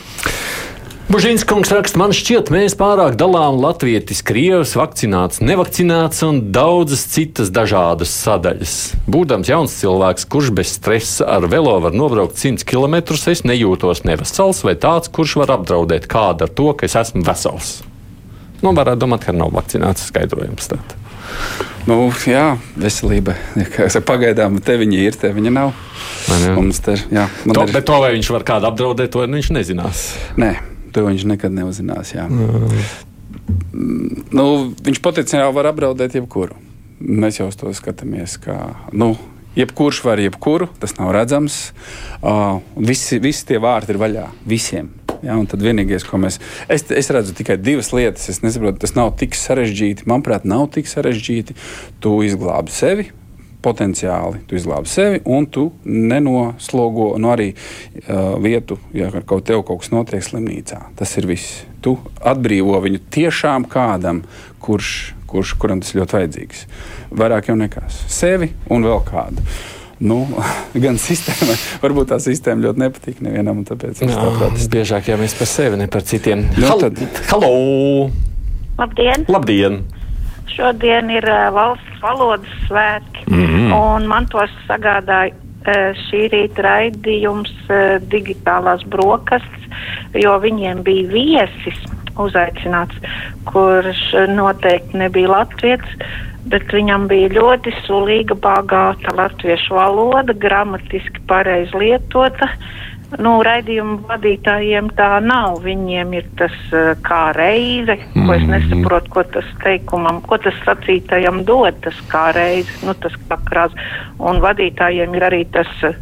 Bužīns 1.12 1.44
kungs 1.44 1.68
raksta, 1.74 2.00
man 2.00 2.14
šķiet, 2.16 2.48
mēs 2.54 2.72
pārāk 2.80 3.18
dalām 3.20 3.58
latvietis, 3.60 4.22
krievs, 4.24 4.78
vakcinēts, 4.80 5.42
nevakcinēts 5.44 6.22
un 6.24 6.38
daudzas 6.56 7.04
citas 7.12 7.52
dažādas 7.52 8.14
sadaļas. 8.16 8.76
Būdams 9.12 9.52
jauns 9.52 9.76
cilvēks, 9.82 10.28
kurš 10.32 10.54
bez 10.56 10.72
stresa 10.78 11.28
ar 11.34 11.50
velo 11.52 11.74
var 11.84 11.98
nobraukt 11.98 12.40
100 12.40 12.64
km, 12.64 13.02
es 13.34 13.44
nejūtos 13.44 14.06
nevesels 14.08 14.64
vai 14.64 14.78
tāds, 14.80 15.12
kurš 15.12 15.36
var 15.42 15.58
apdraudēt 15.58 16.08
kādu 16.08 16.48
ar 16.48 16.56
to, 16.62 16.70
ka 16.80 16.88
es 16.88 16.96
esmu 17.04 17.26
vesels. 17.28 17.82
Nu, 18.62 18.72
varētu 18.72 19.04
domāt, 19.04 19.28
ka 19.28 19.36
nav 19.36 19.52
vakcinēts 19.58 20.08
skaidrojums. 20.14 20.72
Tātad. 20.72 21.71
Nu, 21.90 22.12
jā, 22.30 22.58
veselība. 22.78 23.34
Saku, 23.90 24.06
Pagaidām 24.06 24.60
te 24.64 24.76
viņa 24.78 25.00
ir, 25.08 25.18
te 25.18 25.32
viņa 25.34 25.54
nav. 25.56 25.72
Mums 26.56 26.80
te, 26.86 26.94
jā, 27.10 27.26
man 27.46 27.56
To, 27.58 27.64
ir- 27.66 27.74
bet 27.74 27.88
to, 27.90 27.98
vai 28.04 28.12
viņš 28.16 28.30
var 28.36 28.46
kādu 28.48 28.70
apdraudēt, 28.70 29.10
to 29.14 29.24
viņš 29.26 29.50
nezinās. 29.56 30.04
Nē, 30.42 30.52
to 30.94 31.06
viņš 31.08 31.26
nekad 31.34 31.56
neuzzinās. 31.58 32.14
Jā. 32.18 32.28
Mm, 32.30 34.26
Nu, 34.32 34.46
viņš 34.84 35.00
potenciāli 35.04 35.54
var 35.56 35.70
apdraudēt 35.72 36.14
jebkuru. 36.16 36.56
Mēs 37.02 37.40
jau 37.40 37.48
uz 37.50 37.56
to 37.60 37.72
skatāmies. 37.76 38.38
Kā, 38.44 38.56
nu, 38.94 39.14
jebkurš 39.58 40.04
var 40.06 40.22
jebkuru, 40.22 40.68
tas 40.80 40.94
nav 41.00 41.12
redzams. 41.16 41.72
Uh, 42.22 42.60
visi, 42.78 43.20
visi 43.24 43.48
tie 43.50 43.60
vārti 43.64 43.92
ir 43.96 44.00
vaļā 44.02 44.28
visiem. 44.48 44.92
Ja, 45.22 45.38
tad 45.46 45.62
vienīgais, 45.62 46.06
ko 46.08 46.18
mēs. 46.22 46.40
Es, 46.72 46.88
es 46.90 47.12
redzu 47.14 47.36
tikai 47.38 47.60
divas 47.62 47.92
lietas. 47.94 48.28
Es 48.32 48.42
nesaprotu, 48.42 48.82
tas 48.82 48.96
nav 48.98 49.14
tik 49.22 49.38
sarežģīti. 49.38 50.08
Manuprāt, 50.10 50.48
nav 50.50 50.68
tik 50.74 50.90
sarežģīti. 50.90 51.58
Tu 52.02 52.14
izglābi 52.26 52.74
sevi, 52.74 53.10
potenciāli 53.62 54.42
tu 54.50 54.58
izglābi 54.58 54.90
sevi, 54.90 55.22
un 55.30 55.46
tu 55.46 55.68
nenoslogo 55.86 57.12
nu, 57.22 57.32
arī 57.34 57.52
uh, 57.54 58.38
vietu, 58.42 58.80
ja 58.98 59.12
ar 59.12 59.26
kaut 59.28 59.46
tev 59.50 59.62
kaut 59.68 59.84
kas 59.84 59.92
notiek 59.94 60.26
slimnīcā. 60.26 60.82
Tas 60.98 61.14
ir 61.22 61.30
viss. 61.30 61.62
Tu 61.86 61.96
atbrīvo 62.18 62.80
viņu 62.82 63.04
tiešām 63.14 63.68
kādam, 63.70 64.24
kurš, 64.62 65.14
kurš, 65.30 65.54
kuram 65.62 65.84
tas 65.84 65.94
ļoti 65.98 66.18
vajadzīgs. 66.18 66.66
Vairāk 67.22 67.52
jau 67.52 67.58
nekas. 67.60 68.02
Sevi 68.12 68.52
un 68.74 68.86
vēl 68.90 69.06
kādu. 69.08 69.46
Nu, 70.02 70.24
gan 70.86 70.98
sistēma, 70.98 71.54
varbūt 71.84 72.10
tā 72.10 72.18
sistēma 72.24 72.66
ļoti 72.68 72.82
nepatīk 72.82 73.20
nevienam, 73.22 73.60
un 73.62 73.68
tāpēc 73.70 74.02
es 74.02 74.16
tā 74.16 74.28
protestu. 74.34 74.70
biežāk 74.74 75.12
jau 75.12 75.18
mēs 75.22 75.36
par 75.38 75.50
sevi, 75.52 75.78
ne 75.78 75.88
par 75.94 76.02
citiem. 76.10 76.48
Nu, 76.58 76.66
Hal 76.72 76.80
tad- 76.88 77.02
Halo! 77.30 77.52
Labdien! 78.82 79.26
Labdien! 79.30 79.82
Šodien 80.52 81.08
ir 81.14 81.24
uh, 81.30 81.46
valsts 81.56 82.02
valodas 82.04 82.50
svētki, 82.68 83.28
Mhm. 83.30 83.72
un 83.78 84.08
man 84.10 84.26
tos 84.28 84.50
sagādāja 84.68 85.32
uh, 85.38 85.94
šī 86.10 86.26
rīta 86.34 86.66
raidījums 86.66 87.54
uh, 87.70 88.02
digitālās 88.12 88.84
brokastis, 88.92 89.70
jo 90.18 90.34
viņiem 90.44 90.82
bija 90.84 91.08
viesis 91.14 91.78
uzaicināts, 92.20 92.98
kurš 93.48 94.02
noteikti 94.36 94.98
nebija 95.00 95.30
latviets, 95.32 95.94
bet 96.50 96.72
viņam 96.74 97.08
bija 97.12 97.30
ļoti 97.36 97.74
sulīga, 97.86 98.38
bagāta 98.42 99.14
latviešu 99.18 99.76
valoda, 99.78 100.34
gramatiski 100.34 101.22
pareizi 101.30 101.78
lietota. 101.78 102.50
Nu, 103.20 103.34
raidījumu 103.44 104.06
vadītājiem 104.08 104.88
tā 104.96 105.18
nav. 105.20 105.58
Viņiem 105.66 106.14
ir 106.16 106.30
tas 106.40 106.54
uh, 106.72 106.94
kā 107.04 107.34
reize, 107.36 107.98
ko 108.16 108.38
es 108.38 108.46
nesaprotu, 108.48 109.12
ko 109.12 109.24
tas 109.34 109.50
teikumam, 109.66 110.22
ko 110.24 110.40
tas 110.40 110.56
sacītajam 110.64 111.42
dod, 111.48 111.76
tas 111.84 111.98
kā 112.12 112.30
reize, 112.38 112.72
nu, 112.88 112.96
tas 113.04 113.18
kakrās. 113.28 113.76
Un 114.16 114.40
vadītājiem 114.44 115.20
ir 115.20 115.28
arī 115.28 115.42
tas 115.52 115.74
uh, 115.84 116.00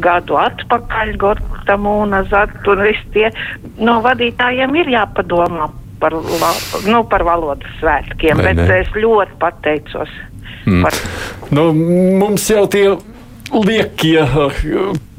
gadu 0.00 0.40
atpakaļ, 0.40 1.12
Gortamūna, 1.20 2.24
Zat 2.32 2.72
un 2.72 2.86
viss 2.88 3.12
tie. 3.12 3.28
No 3.76 3.98
vadītājiem 4.06 4.80
ir 4.80 4.94
jāpadomā 4.96 5.68
par, 6.00 6.16
la, 6.16 6.50
nu, 6.88 7.04
par 7.10 7.24
valodas 7.28 7.70
svētkiem, 7.80 8.40
Vai 8.40 8.50
bet 8.50 8.62
ne? 8.64 8.80
es 8.82 8.90
ļoti 8.96 9.38
pateicos. 9.42 10.12
Mm. 10.66 10.82
Par, 10.84 10.98
Nu, 11.50 11.70
mums 11.74 12.44
jau 12.50 12.66
tie 12.70 12.84
liekie 13.50 14.20
uh, 14.22 14.60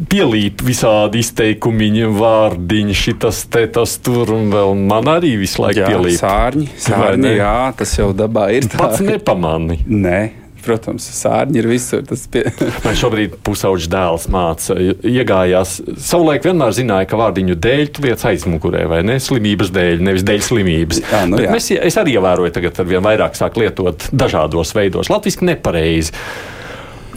pielīp 0.08 0.62
visādi 0.64 1.20
izteikumi, 1.20 1.90
vārdiņi, 2.16 2.96
šitas, 2.96 3.42
te, 3.52 3.66
tas 3.76 3.98
tur, 4.04 4.32
un 4.32 4.48
vēl 4.54 4.72
man 4.88 5.10
arī 5.12 5.34
visu 5.42 5.66
laiku 5.66 5.82
Jā, 5.84 5.90
pielīp. 5.92 6.16
sārņi, 6.22 6.68
sārņi 6.86 7.26
ne? 7.26 7.34
jā, 7.42 7.56
tas 7.82 7.98
jau 8.00 8.12
dabā 8.16 8.48
ir. 8.56 8.70
tā, 8.72 8.80
Pats 8.80 9.04
nepamani. 9.04 9.82
Nē, 9.88 10.20
protams, 10.66 11.08
sārņi 11.18 11.62
ir 11.62 11.70
visur. 11.72 12.06
Pie... 12.32 12.46
Man 12.86 12.98
šobrīd 12.98 13.38
pusauģis 13.46 13.90
dēls 13.92 14.28
māca, 14.34 14.78
iegājās. 14.78 15.78
Savulaik 16.02 16.46
vienmēr 16.48 16.76
zināja, 16.78 17.10
ka 17.10 17.20
vārdiņu 17.20 17.58
dēļ 17.62 17.92
tu 17.96 18.06
lietas 18.06 18.30
aizmugurē, 18.32 18.86
vai 18.92 19.02
ne? 19.08 19.20
Slimības 19.22 19.74
dēļ, 19.76 20.06
nevis 20.08 20.26
dēļ 20.28 20.46
slimības. 20.48 21.04
Jā, 21.04 21.26
nu 21.30 21.42
Bet 21.42 21.50
jā. 21.50 21.58
mēs, 21.58 21.70
es 21.92 22.00
arī 22.02 22.18
ievēroju, 22.18 22.56
tagad 22.58 22.82
ar 22.82 22.90
vien 22.90 23.06
vairāk 23.06 23.38
sāk 23.40 23.60
lietot 23.62 24.10
dažādos 24.14 24.76
veidos. 24.78 25.12
Latvijas 25.14 25.42
nepareizi. 25.46 26.16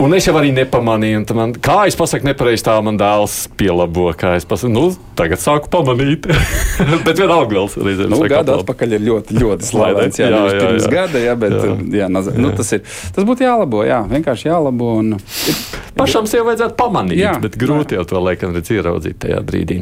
Un 0.03 0.11
es 0.17 0.27
jau 0.27 0.33
arī 0.35 0.51
nepamanīju, 0.51 1.21
man, 1.39 1.53
kā 1.63 1.85
es 1.87 1.95
pasaku 1.95 2.27
nepareizi, 2.27 2.65
tā 2.67 2.75
man 2.83 2.97
dēls 2.99 3.45
pielabo. 3.55 4.09
Pasaku, 4.15 4.71
nu, 4.73 4.89
tagad 5.15 5.39
sāku 5.39 5.71
pamanīt. 5.71 6.27
Bet 7.07 7.21
vienalga 7.21 7.55
vēl 7.55 7.69
reizē. 7.87 8.09
Nu, 8.11 8.19
gada 8.31 8.57
atpakaļ 8.59 8.97
ir 8.99 9.05
ļoti, 9.07 9.39
ļoti 9.39 9.69
slavens. 9.71 10.19
Jā, 10.19 10.33
Jā, 10.33 10.41
jā, 10.41 10.57
jā, 10.57 10.65
pirms 10.65 10.89
jā. 10.89 10.91
gada, 10.97 11.23
jā, 11.23 11.37
bet 11.39 11.55
Jā. 11.55 11.63
jā. 11.71 11.77
Jā, 12.01 12.09
naz... 12.11 12.33
Nu, 12.35 12.51
tas, 12.59 12.73
ir, 12.75 12.83
tas 13.15 13.29
būtu 13.29 13.47
jālabo. 13.47 13.85
Jā, 13.87 14.01
vienkārši 14.11 14.51
jālabo. 14.51 14.91
Un... 14.99 15.15
Pašam 15.95 16.27
sev 16.27 16.49
vajadzētu 16.49 16.75
pamanīt, 16.75 17.21
jā, 17.21 17.37
bet 17.39 17.55
grūti 17.61 17.95
jau 17.95 18.03
to 18.11 18.19
laikam 18.19 18.51
redz 18.57 18.73
ieraudzīt 18.75 19.21
tajā 19.23 19.39
brīdī. 19.47 19.79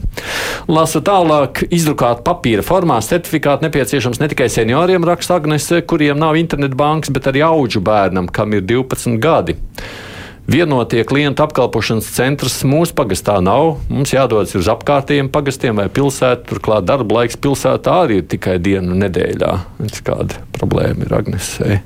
Lasu 0.68 1.01
tālāk, 1.05 1.62
izdrukāt 1.72 2.20
papīra 2.27 2.61
formā 2.66 2.98
certifikātu 3.01 3.64
nepieciešams 3.64 4.20
ne 4.20 4.29
tikai 4.29 4.51
senioriem, 4.53 5.09
raksta 5.09 5.40
Agnese, 5.40 5.81
kuriem 5.88 6.20
nav 6.20 6.37
internetbankas, 6.37 7.14
bet 7.16 7.33
arī 7.33 7.46
auģu 7.48 7.81
bērnam, 7.88 8.29
kam 8.29 8.53
ir 8.53 8.66
12 8.68 9.16
gadi. 9.25 9.57
Vienotie 10.46 11.05
klientu 11.07 11.44
apkalpošanas 11.44 12.09
centrs 12.16 12.59
mūsu 12.66 12.96
pagastā 12.98 13.37
nav. 13.44 13.76
Mums 13.92 14.11
jādodas 14.11 14.57
uz 14.59 14.66
apkārtējiem 14.72 15.31
pagastiem 15.31 15.78
vai 15.78 15.87
pilsētu. 15.87 16.48
Turklāt 16.50 16.88
darba 16.88 17.20
laiks 17.20 17.38
pilsētā 17.38 18.02
arī 18.09 18.18
ir 18.22 18.26
tikai 18.35 18.59
dienu 18.62 18.98
nedēļā. 19.05 19.52
Kāda 20.02 20.42
problēma 20.59 21.07
ir 21.07 21.16
Agnesei? 21.20 21.78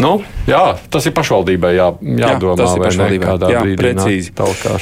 Nu, 0.00 0.14
jā, 0.48 0.64
tas 0.88 1.04
ir 1.04 1.12
pašvaldībai 1.12 1.74
jā, 1.76 1.90
jādomā. 2.00 2.56
Jā, 2.56 2.58
tas 2.62 2.72
ir 2.72 2.84
pašvaldībai. 2.86 3.26
Kādā 3.34 3.50
jā, 3.52 3.64
brīdī 3.66 3.80
precīzi. 3.82 4.32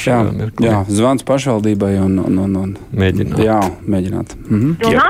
Jā, 0.07 0.19
jā, 0.63 0.83
zvans 0.87 1.27
pašvaldībai 1.27 1.97
un, 2.05 2.21
un, 2.23 2.43
un, 2.47 2.59
un 2.63 2.77
mēģināt. 2.95 3.41
Jā, 3.43 3.63
mēģināt. 3.83 4.37
Mhm. 4.47 4.93
Jā, 4.95 5.09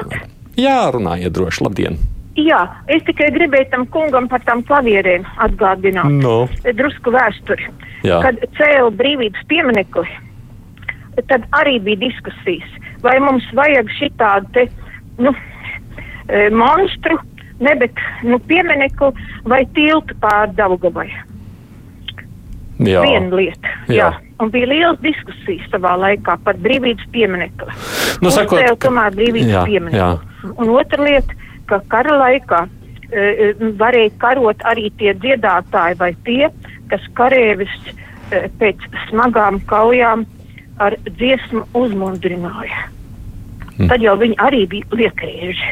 jā 0.56 0.78
runājiet 0.96 1.36
droši. 1.36 1.68
Labdien! 1.68 2.00
Jā, 2.38 2.60
es 2.92 3.02
tikai 3.06 3.32
gribēju 3.34 3.70
tam 3.72 3.84
kungam 3.90 4.28
par 4.30 4.42
tām 4.46 4.62
klavierēm 4.68 5.24
atgādināt. 5.42 6.12
No. 6.22 6.36
Drusku 6.78 7.10
vēsturi. 7.14 7.66
Jā. 8.06 8.20
Kad 8.22 8.38
cēla 8.58 8.92
brīvības 8.94 9.46
pieminekli, 9.50 10.06
tad 11.26 11.48
arī 11.58 11.78
bija 11.82 12.04
diskusijas, 12.04 12.76
vai 13.02 13.16
mums 13.24 13.46
vajag 13.58 13.90
šitādu 13.96 14.52
te, 14.54 14.68
nu, 15.18 15.32
e, 16.28 16.46
monstru, 16.54 17.18
ne, 17.58 17.74
bet, 17.80 17.98
nu, 18.22 18.38
pieminekli 18.46 19.10
vai 19.50 19.64
tiltu 19.74 20.14
pār 20.22 20.54
Daugavai. 20.54 21.08
Jā. 22.78 23.02
Viena 23.02 23.34
lieta. 23.34 23.74
Jā. 23.90 23.96
Jā. 23.98 24.08
Un 24.38 24.52
bija 24.54 24.68
liels 24.70 25.00
diskusijas 25.02 25.66
savā 25.72 25.96
laikā 25.98 26.36
par 26.46 26.58
brīvības 26.62 27.08
pieminekli. 27.10 27.74
Nu, 28.22 28.30
sakot, 28.30 28.60
Uzcēla 28.60 28.78
tomēr 28.84 29.16
brīvības 29.18 29.50
jā, 29.50 29.64
pieminekli. 29.66 29.98
jā. 29.98 30.52
Un 30.54 30.70
otra 30.78 31.02
lieta, 31.02 31.34
ka 31.68 31.80
kara 31.92 32.16
laikā 32.22 32.64
e, 32.64 33.20
e, 33.20 33.52
varēja 33.80 34.14
karot 34.22 34.64
arī 34.68 34.88
tie 35.00 35.14
dziedātāji 35.14 35.98
vai 36.00 36.12
tie, 36.26 36.48
kas 36.90 37.04
karēvis 37.18 37.74
e, 37.88 38.46
pēc 38.60 38.84
smagām 39.08 39.60
kaujām 39.70 40.26
ar 40.78 40.96
dziesmu 41.08 41.64
uzmundrināja. 41.78 42.86
Mm. 43.78 43.88
Tad 43.90 44.02
jau 44.02 44.16
viņi 44.18 44.38
arī 44.42 44.64
bija 44.70 44.88
tā. 44.90 45.62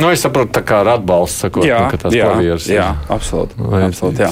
Nu, 0.00 0.08
es 0.08 0.22
saprotu, 0.24 0.54
tā 0.56 0.62
kā 0.64 0.80
ar 0.84 0.94
atbalstu 0.94 1.46
sakot, 1.46 1.66
Jā, 1.66 1.82
nu, 1.84 1.90
ka 1.92 1.98
tās 2.06 2.14
jā, 2.16 2.28
klavieres 2.30 2.66
ir. 2.70 2.76
jā, 2.78 2.88
absolūti. 3.12 3.58
Vai- 3.58 3.82
absolūti 3.88 4.22
jā. 4.24 4.30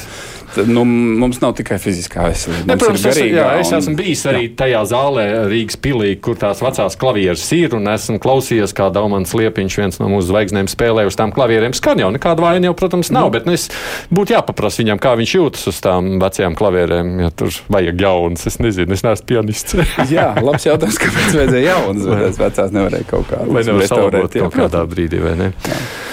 Nu, 0.66 0.84
mums 0.84 1.40
nav 1.42 1.54
tikai 1.58 1.78
fiziskā 1.82 2.24
veselība. 2.26 2.66
Ne, 2.66 2.76
protams, 2.80 3.04
es, 3.10 3.18
jā, 3.18 3.46
es 3.60 3.72
un- 3.72 3.78
esmu 3.78 3.94
bijis 3.98 4.24
arī 4.30 4.48
tajā 4.58 4.82
zālē, 4.90 5.24
Rīgas 5.50 5.78
pilī, 5.80 6.14
kur 6.20 6.36
tās 6.40 6.62
vecās 6.64 6.96
klavieres 6.98 7.44
ir. 7.52 7.76
Un 7.78 7.84
esmu 7.92 8.18
klausījies, 8.22 8.74
kā 8.74 8.90
Daumans 8.92 9.34
Liepiņš, 9.34 9.78
viens 9.78 10.00
no 10.00 10.08
mūsu 10.08 10.32
zvaigznēm, 10.32 10.70
spēlē 10.70 11.06
uz 11.06 11.16
tām 11.16 11.32
klavierēm. 11.32 11.74
Skan 11.74 11.98
jau 11.98 12.10
nekāda 12.14 12.44
vaina, 12.44 12.70
jau, 12.70 12.74
protams, 12.74 13.12
nav. 13.14 13.30
Bet 13.34 13.46
nu, 13.46 13.52
es 13.52 13.68
būtu 14.12 14.34
jāpaprasa 14.36 14.82
viņam, 14.82 14.98
kā 15.02 15.14
viņš 15.20 15.36
jūtas 15.38 15.68
uz 15.68 15.80
tām 15.84 16.18
vecajām 16.22 16.56
klavierēm. 16.58 17.14
Ja 17.26 17.30
tur 17.30 17.52
vajag 17.68 18.00
jaunas, 18.00 18.46
es 18.46 18.58
nezinu, 18.58 18.92
es 18.92 19.04
neesmu 19.06 19.26
pianists. 19.26 19.78
Jā, 20.14 20.30
labs 20.42 20.66
jautājums, 20.66 20.98
kāpēc 21.02 21.38
vajadzēja 21.42 21.72
jaunas, 21.72 22.04
bet 22.08 22.22
tās 22.24 22.38
vecās 22.44 22.76
nevarēja 22.76 23.10
kaut 23.10 23.26
kā 23.30 23.42
Vai 23.48 23.64
nevar 23.64 23.88
salabot 23.88 24.34
jā, 24.34 24.46
kaut 24.46 24.60
kādā 24.62 24.84
brīdī, 24.88 25.20
vai 25.22 25.34
ne? 25.38 25.52
Uh, 25.66 26.07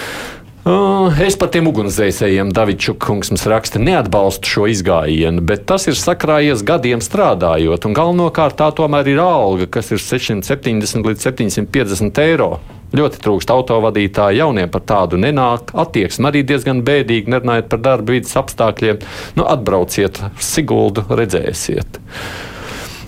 Es 0.66 1.36
par 1.38 1.52
tiem 1.54 1.68
ugunsdzēsējiem, 1.70 2.50
Davids 2.50 2.88
Čukungs, 2.88 3.30
mums 3.30 3.44
raksta, 3.52 3.78
neatbalstu 3.78 4.50
šo 4.50 4.64
izgājienu, 4.74 5.44
bet 5.46 5.68
tas 5.70 5.86
ir 5.86 5.94
sakrājies 5.94 6.64
gadiem 6.66 7.04
strādājot, 7.06 7.86
un 7.86 7.94
galvenokārt 7.94 8.58
tā 8.58 8.72
tomēr 8.74 9.12
ir 9.12 9.22
alga, 9.22 9.68
kas 9.78 9.94
ir 9.94 10.02
670 10.02 11.06
līdz 11.06 11.28
750 11.28 12.22
eiro. 12.24 12.50
Ļoti 12.98 13.22
trūkst 13.22 13.54
autovadītāju, 13.54 14.40
jauniem 14.42 14.74
par 14.74 14.82
tādu 14.90 15.22
nenāk. 15.22 15.70
Attieksme 15.86 16.32
arī 16.32 16.42
diezgan 16.50 16.82
bēdīga, 16.88 17.36
nerunājot 17.36 17.70
par 17.70 17.86
darba 17.86 18.18
vidas 18.18 18.34
apstākļiem. 18.42 19.06
Nu, 19.38 19.46
atbrauciet, 19.46 20.18
Siguldu, 20.42 21.06
redzēsiet. 21.14 22.02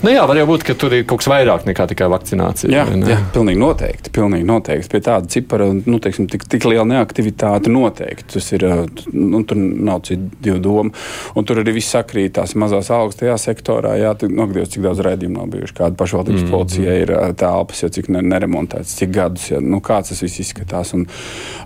Nu 0.03 0.11
jā, 0.13 0.21
var 0.29 0.37
jau 0.37 0.45
būt, 0.45 0.63
ka 0.67 0.75
tur 0.77 0.93
ir 0.93 1.05
kaut 1.09 1.23
kas 1.23 1.29
vairāk 1.31 1.63
nekā 1.65 1.87
tikai 1.89 2.07
vakcinācija. 2.13 2.69
Jā, 2.69 2.83
ne? 2.93 3.07
jā, 3.09 3.17
pilnīgi 3.33 3.57
noteikti. 3.61 4.11
Pilnīgi 4.13 4.45
noteikti. 4.45 4.91
Pie 4.93 5.01
tāda 5.07 5.31
cipara, 5.31 5.69
nu, 5.73 5.99
teiksim, 6.03 6.27
tik, 6.29 6.45
tik 6.51 6.67
liela 6.69 6.85
neaktivitāte 6.89 7.71
noteikti. 7.73 8.27
Tas 8.35 8.51
ir, 8.53 8.65
uh, 8.67 9.07
nu, 9.15 9.41
tur 9.47 9.57
nav 9.57 10.03
citu 10.07 10.59
domu. 10.61 10.93
Un 11.37 11.49
tur 11.49 11.63
arī 11.63 11.73
viss 11.79 11.95
sakrīt 11.95 12.35
tās 12.37 12.53
mazās 12.59 12.91
algas 12.93 13.17
tajā 13.17 13.39
sektorā. 13.41 13.95
Jā, 13.97 14.13
tu, 14.21 14.29
nu, 14.29 14.45
cik 14.45 14.85
daudz 14.85 15.01
raidījumu 15.07 15.41
nav 15.41 15.51
bijuši. 15.55 15.77
Kāda 15.81 15.97
pašvaldības 15.97 16.45
mm. 16.45 16.53
policija 16.53 16.95
ir 17.01 17.15
uh, 17.15 17.27
telpas, 17.37 17.81
jau 17.81 17.91
cik 17.97 18.11
ne, 18.13 18.21
neremontēts, 18.35 18.95
cik 19.01 19.13
gadus, 19.17 19.49
ja, 19.55 19.63
nu, 19.63 19.81
kāds 19.81 20.13
tas 20.13 20.21
viss 20.21 20.45
izskatās. 20.45 20.93
Un, 20.97 21.07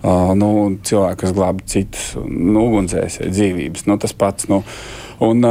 uh, 0.06 0.32
nu, 0.40 0.52
cilvēki, 0.88 1.22
kas 1.26 1.36
glāb 1.36 1.64
citus, 1.68 2.14
nu, 2.32 2.64
ugunsdzēsēji 2.70 3.36
dzīvības, 3.36 3.88
nu, 3.92 4.00
tas 4.00 4.16
pats. 4.16 4.48
Nu, 4.52 4.64
Un, 5.22 5.46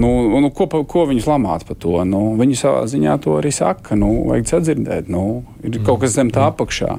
nu, 0.00 0.10
nu, 0.40 0.48
ko, 0.56 0.64
ko 0.88 1.04
viņus 1.10 1.28
lamāt 1.28 1.66
par 1.68 1.76
to? 1.80 1.98
Nu, 2.08 2.22
viņi 2.40 2.56
savā 2.56 2.84
ziņā 2.88 3.18
to 3.20 3.36
arī 3.36 3.52
saka. 3.52 3.98
Nu, 3.98 4.08
vajag 4.30 4.54
sadzirdēt, 4.54 5.10
nu, 5.12 5.42
ir 5.66 5.80
kaut 5.84 6.00
kas 6.04 6.16
zem 6.16 6.32
tā 6.32 6.46
apakšā. 6.48 6.94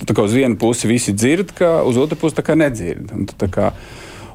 Tu 0.00 0.08
tā 0.08 0.16
uz 0.24 0.32
vienu 0.34 0.56
pusi 0.58 0.88
visi 0.88 1.12
dzird, 1.12 1.52
ka 1.58 1.82
uz 1.86 2.00
otru 2.00 2.16
pusi 2.18 2.38
tā 2.40 2.56
nedzird. 2.56 3.12
Un, 3.12 3.28
tu 3.28 3.36
tā 3.38 3.50
kā, 3.52 3.72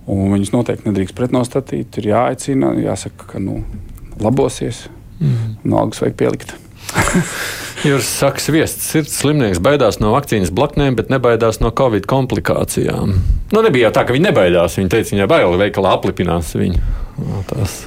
un 0.05 0.29
viņus 0.35 0.53
noteikti 0.53 0.89
nedrīkst 0.91 1.17
pretnostatīt. 1.17 1.97
Ir 2.01 2.11
jāaicina, 2.13 2.75
jāsaka, 2.85 3.33
ka 3.33 3.41
nu, 3.41 3.63
labosies. 4.21 4.85
Mm. 5.17 5.57
Un 5.65 5.77
algas 5.81 6.05
vajag 6.05 6.19
pielikt. 6.21 6.53
Jūras 7.87 8.07
saka, 8.07 8.39
sviests 8.39 8.85
sirds 8.93 9.15
slimnieks 9.19 9.61
baidās 9.63 9.97
no 9.99 10.13
vakcīnas 10.13 10.53
blaknēm, 10.55 10.95
bet 10.99 11.09
nebaidās 11.11 11.59
no 11.63 11.71
covid 11.75 12.05
komplikācijām. 12.09 13.15
Nu, 13.53 13.63
nebija 13.65 13.89
jau 13.89 13.95
tā, 13.97 14.05
ka 14.07 14.15
viņi 14.15 14.29
nebaidās. 14.29 14.77
Viņi 14.79 14.91
teica, 14.93 15.15
viņai 15.15 15.27
bail, 15.31 15.57
veikalā 15.59 15.97
aplipinās 15.97 16.53
viņu. 16.55 16.79
No, 17.17 17.43
tās. 17.49 17.83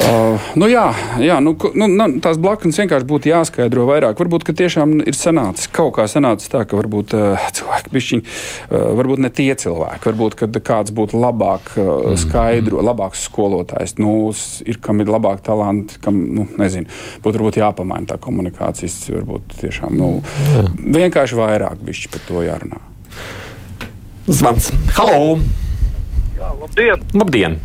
Uh, 0.00 0.40
nu 0.56 0.64
jā, 0.70 0.86
jā 1.20 1.36
nu, 1.44 1.52
nu, 1.76 1.86
nu, 1.92 2.04
tās 2.24 2.38
blaknes 2.40 2.78
vienkārši 2.80 3.06
būtu 3.06 3.30
jāskaidro 3.30 3.84
vairāk. 3.88 4.16
Varbūt 4.18 4.46
ka 4.48 4.54
tiešām 4.56 4.96
ir 5.04 5.16
sanācis 5.16 5.68
kaut 5.70 5.92
kā 5.98 6.06
sanācis 6.08 6.48
tā, 6.50 6.62
ka 6.66 6.78
varbūt 6.78 7.14
uh, 7.18 7.44
cilvēki 7.58 7.92
bišķiņ, 7.92 8.22
uh, 8.24 8.86
varbūt 8.96 9.22
ne 9.26 9.30
tie 9.34 9.50
cilvēki, 9.60 10.08
varbūt 10.08 10.64
kāds 10.64 10.94
būtu 10.96 11.20
labāk 11.20 11.74
uh, 11.76 11.92
skaidro, 12.18 12.80
labāks 12.86 13.26
skolotājs, 13.28 13.98
nu, 14.00 14.32
ir 14.64 14.80
kam 14.82 15.04
ir 15.04 15.12
labāk 15.12 15.44
talanti, 15.46 16.00
kam, 16.02 16.22
nu, 16.38 16.48
nezinu, 16.60 16.88
būtu 17.20 17.42
varbūt 17.42 17.60
jāpamaina 17.60 18.14
tā 18.14 18.20
komunikācijas, 18.24 19.02
varbūt 19.12 19.58
tiešām, 19.60 20.00
nu, 20.00 20.12
vienkārši 20.80 21.38
vairāk 21.44 21.84
bišķi 21.84 22.14
par 22.16 22.28
to 22.28 22.46
jārunā. 22.48 22.80
Zvans. 24.30 24.72
Halo! 24.96 25.36
Jā, 26.40 26.54
labdien! 26.56 27.10
Labdien! 27.12 27.60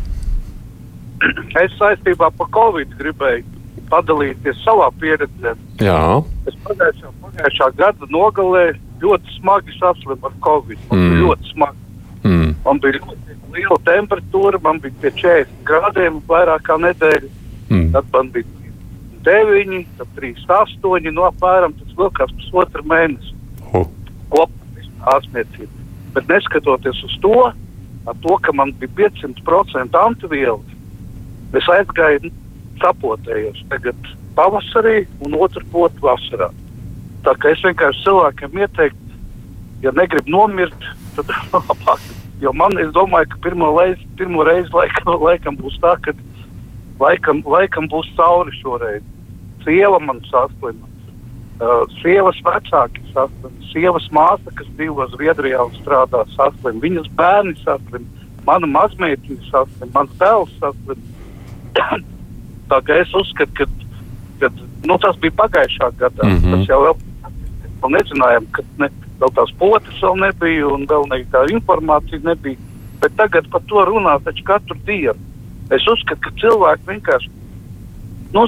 Es 1.62 1.72
saistībā 1.80 2.28
ar 2.28 2.50
Covid 2.52 2.90
gribēju 2.98 3.44
padalīties 3.90 4.58
savā 4.64 4.90
pieredzē. 5.00 5.54
Jā, 5.80 6.22
Es 6.46 6.54
pagājušā, 6.66 7.12
pagājušā 7.22 7.68
gada 7.78 8.08
nogalē 8.10 8.64
ļoti 9.00 9.38
smagi 9.38 9.72
saslimu 9.78 10.26
ar 10.26 10.34
Covid. 10.44 10.78
Man 10.90 11.00
Mm. 11.00 11.22
ļoti 11.22 11.52
smagi. 11.52 11.78
mm. 12.24 12.54
Man 12.64 12.80
bija 12.80 13.00
ļoti 13.00 13.36
liela 13.54 13.78
temperatūra, 13.86 14.62
man 14.62 14.80
bija 14.80 14.94
pie 15.00 15.10
40 15.10 15.46
grādiem 15.64 16.20
vairāk 16.28 16.62
kā 16.66 16.76
nedēļa. 16.82 17.30
Mm. 17.70 17.92
Tad 17.92 18.04
man 18.12 18.30
bija 18.30 18.44
9, 19.24 19.86
tad 19.98 20.06
3, 20.16 20.34
8, 20.46 21.10
no 21.12 21.22
apmēram 21.30 21.72
tas 21.78 21.96
vilkās 21.96 22.30
pusotru 22.38 22.82
mēnesi. 22.82 23.34
Oh. 23.72 23.86
Kopā 24.30 24.66
ārstniecība. 25.14 25.72
Bet 26.14 26.28
neskatoties 26.28 27.02
uz 27.04 27.16
to, 27.22 27.52
to, 28.22 28.38
ka 28.42 28.52
man 28.52 28.72
bija 28.80 29.10
500% 29.10 29.98
antivielas, 30.06 30.75
es 31.54 31.68
aizgāju 31.70 32.32
sapotējos 32.82 33.62
tagad 33.70 34.12
pavasarī 34.36 35.06
un 35.24 35.36
otru 35.38 35.64
potu 35.72 36.04
vasarā. 36.04 36.50
Tā 37.26 37.34
kā 37.40 37.54
es 37.54 37.62
vienkārši 37.64 38.04
cilvēkiem 38.04 38.60
ieteiktu, 38.60 39.18
ja 39.82 39.92
negrib 39.96 40.28
nomirt, 40.30 40.88
tad 41.16 41.32
labāk. 41.54 42.02
Jo 42.42 42.52
man, 42.52 42.76
es 42.78 42.90
domāju, 42.92 43.30
ka 43.32 43.38
pirmo 43.46 43.70
reizi, 43.78 44.04
pirmo 44.18 44.44
reizi 44.44 44.68
laikam, 44.74 45.14
laikam 45.22 45.56
būs 45.56 45.78
tā, 45.80 45.94
ka 46.04 46.12
laikam, 47.00 47.40
laikam 47.48 47.88
būs 47.92 48.10
cauri 48.18 48.52
šoreiz. 48.60 49.04
Sieva 49.64 49.98
man 50.02 50.20
saslima. 50.28 50.92
Uh, 51.56 51.88
sievas 52.02 52.36
vecāki 52.44 53.00
saslima. 53.14 53.64
Sievas 53.70 54.04
māsa, 54.12 54.52
kas 54.58 54.68
dzīvo 54.76 55.08
Zviedrijā 55.14 55.64
un 55.64 55.72
strādā, 55.80 56.26
saslima. 56.36 56.84
Viņas 56.84 57.08
bērni 57.16 57.56
saslima. 57.62 58.28
Mana 58.46 58.68
mazmeitiņa 58.70 59.48
saslima. 59.48 59.92
Mans 59.96 60.12
dēls 60.20 60.52
saslima. 60.60 61.15
Tā 62.70 62.80
kā 62.82 63.00
es 63.02 63.12
uzskatu, 63.14 63.52
ka, 63.54 63.66
ka 64.40 64.50
nu, 64.86 64.96
tas 65.02 65.18
bija 65.22 65.34
pagājušā 65.42 65.92
gadā. 66.00 66.24
Mm. 66.24 66.38
-hmm. 66.38 66.56
Tas 66.56 66.68
jau 66.72 66.80
vēl 66.84 66.96
vēl 67.82 67.94
nezinājām, 67.96 68.46
ka 68.52 68.64
ne, 68.80 68.90
vēl 69.20 69.32
tās 69.36 69.52
potes 69.60 70.02
vēl 70.02 70.20
nebija 70.24 70.68
un 70.74 70.86
vēl 70.90 71.08
ne, 71.12 71.22
tā 71.32 71.46
informācija 71.52 72.20
nebija. 72.24 72.58
Bet 73.00 73.16
tagad 73.16 73.48
par 73.52 73.62
to 73.68 73.84
runā 73.84 74.16
taču 74.24 74.44
katru 74.44 74.76
dienu. 74.86 75.18
Es 75.70 75.86
uzskatu, 75.90 76.20
ka 76.22 76.30
cilvēki 76.40 76.88
vienkārši. 76.88 77.30
Nu, 78.34 78.46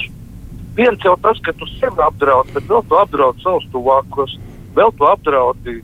viens 0.76 1.04
jau 1.04 1.16
tas, 1.22 1.40
ka 1.44 1.52
tu 1.58 1.66
sevi 1.76 2.02
apdraudi, 2.04 2.54
bet 2.54 2.68
vēl 2.70 2.84
tu 2.88 2.98
apdraudi 2.98 3.42
savus 3.42 3.66
tuvākos, 3.72 4.36
vēl 4.76 4.94
tu 4.96 5.08
apdraudi 5.08 5.80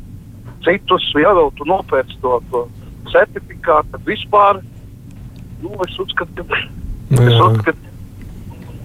citus, 0.64 1.10
ja 1.20 1.34
vēl 1.36 1.50
tu 1.58 1.66
nopērci 1.68 2.20
to, 2.22 2.38
to 2.50 2.64
certifikātu. 3.12 4.00
Vispār 4.06 4.62
nu, 5.62 5.74
es 5.86 5.98
uzskatu, 6.00 6.46
ka, 6.46 6.62
es 7.12 7.40
uzskatu, 7.40 7.92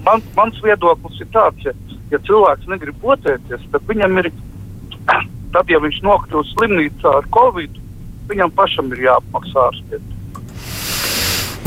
man, 0.05 0.23
mans 0.37 0.61
viedoklis 0.63 1.19
ir 1.23 1.29
tāds, 1.33 1.65
ja, 1.65 1.73
ja 2.11 2.19
cilvēks 2.27 2.69
negrib 2.71 2.97
potēties, 3.03 3.65
tad 3.73 3.85
viņam 3.89 4.21
ir, 4.23 4.31
tad, 5.55 5.69
ja 5.71 5.81
viņš 5.83 6.01
nokļūst 6.05 6.55
slimnīcā 6.57 7.15
ar 7.21 7.27
covid, 7.35 7.77
viņam 8.29 8.53
pašam 8.57 8.91
ir 8.95 9.05
jāapmaksā 9.07 9.67
ārstēt. 9.69 10.15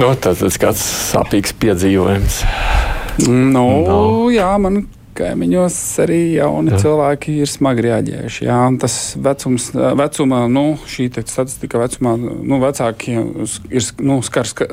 Nu, 0.00 0.08
tas 0.18 0.40
ir 0.42 0.56
kāds 0.58 0.82
sāpīgs 1.12 1.54
piedzīvojums. 1.62 2.42
Nu, 3.28 3.42
No. 3.52 3.64
no. 3.86 4.30
Jā, 4.32 4.54
man 4.58 4.86
kaimiņos 5.16 5.76
arī 6.02 6.20
jauni 6.36 6.72
jā. 6.74 6.80
cilvēki 6.84 7.36
ir 7.44 7.50
smagi 7.50 7.84
reaģējuši. 7.86 8.46
Jā, 8.46 8.58
tas 8.82 8.96
vecums, 9.22 9.68
vecumā, 9.72 10.40
nu, 10.52 10.64
šī 10.88 11.08
statistika 11.20 11.80
vecumā, 11.82 12.14
nu, 12.20 12.60
vecāki 12.62 13.16
ir 13.18 13.90
nu, 14.00 14.20
skars, 14.24 14.54
ka, 14.58 14.68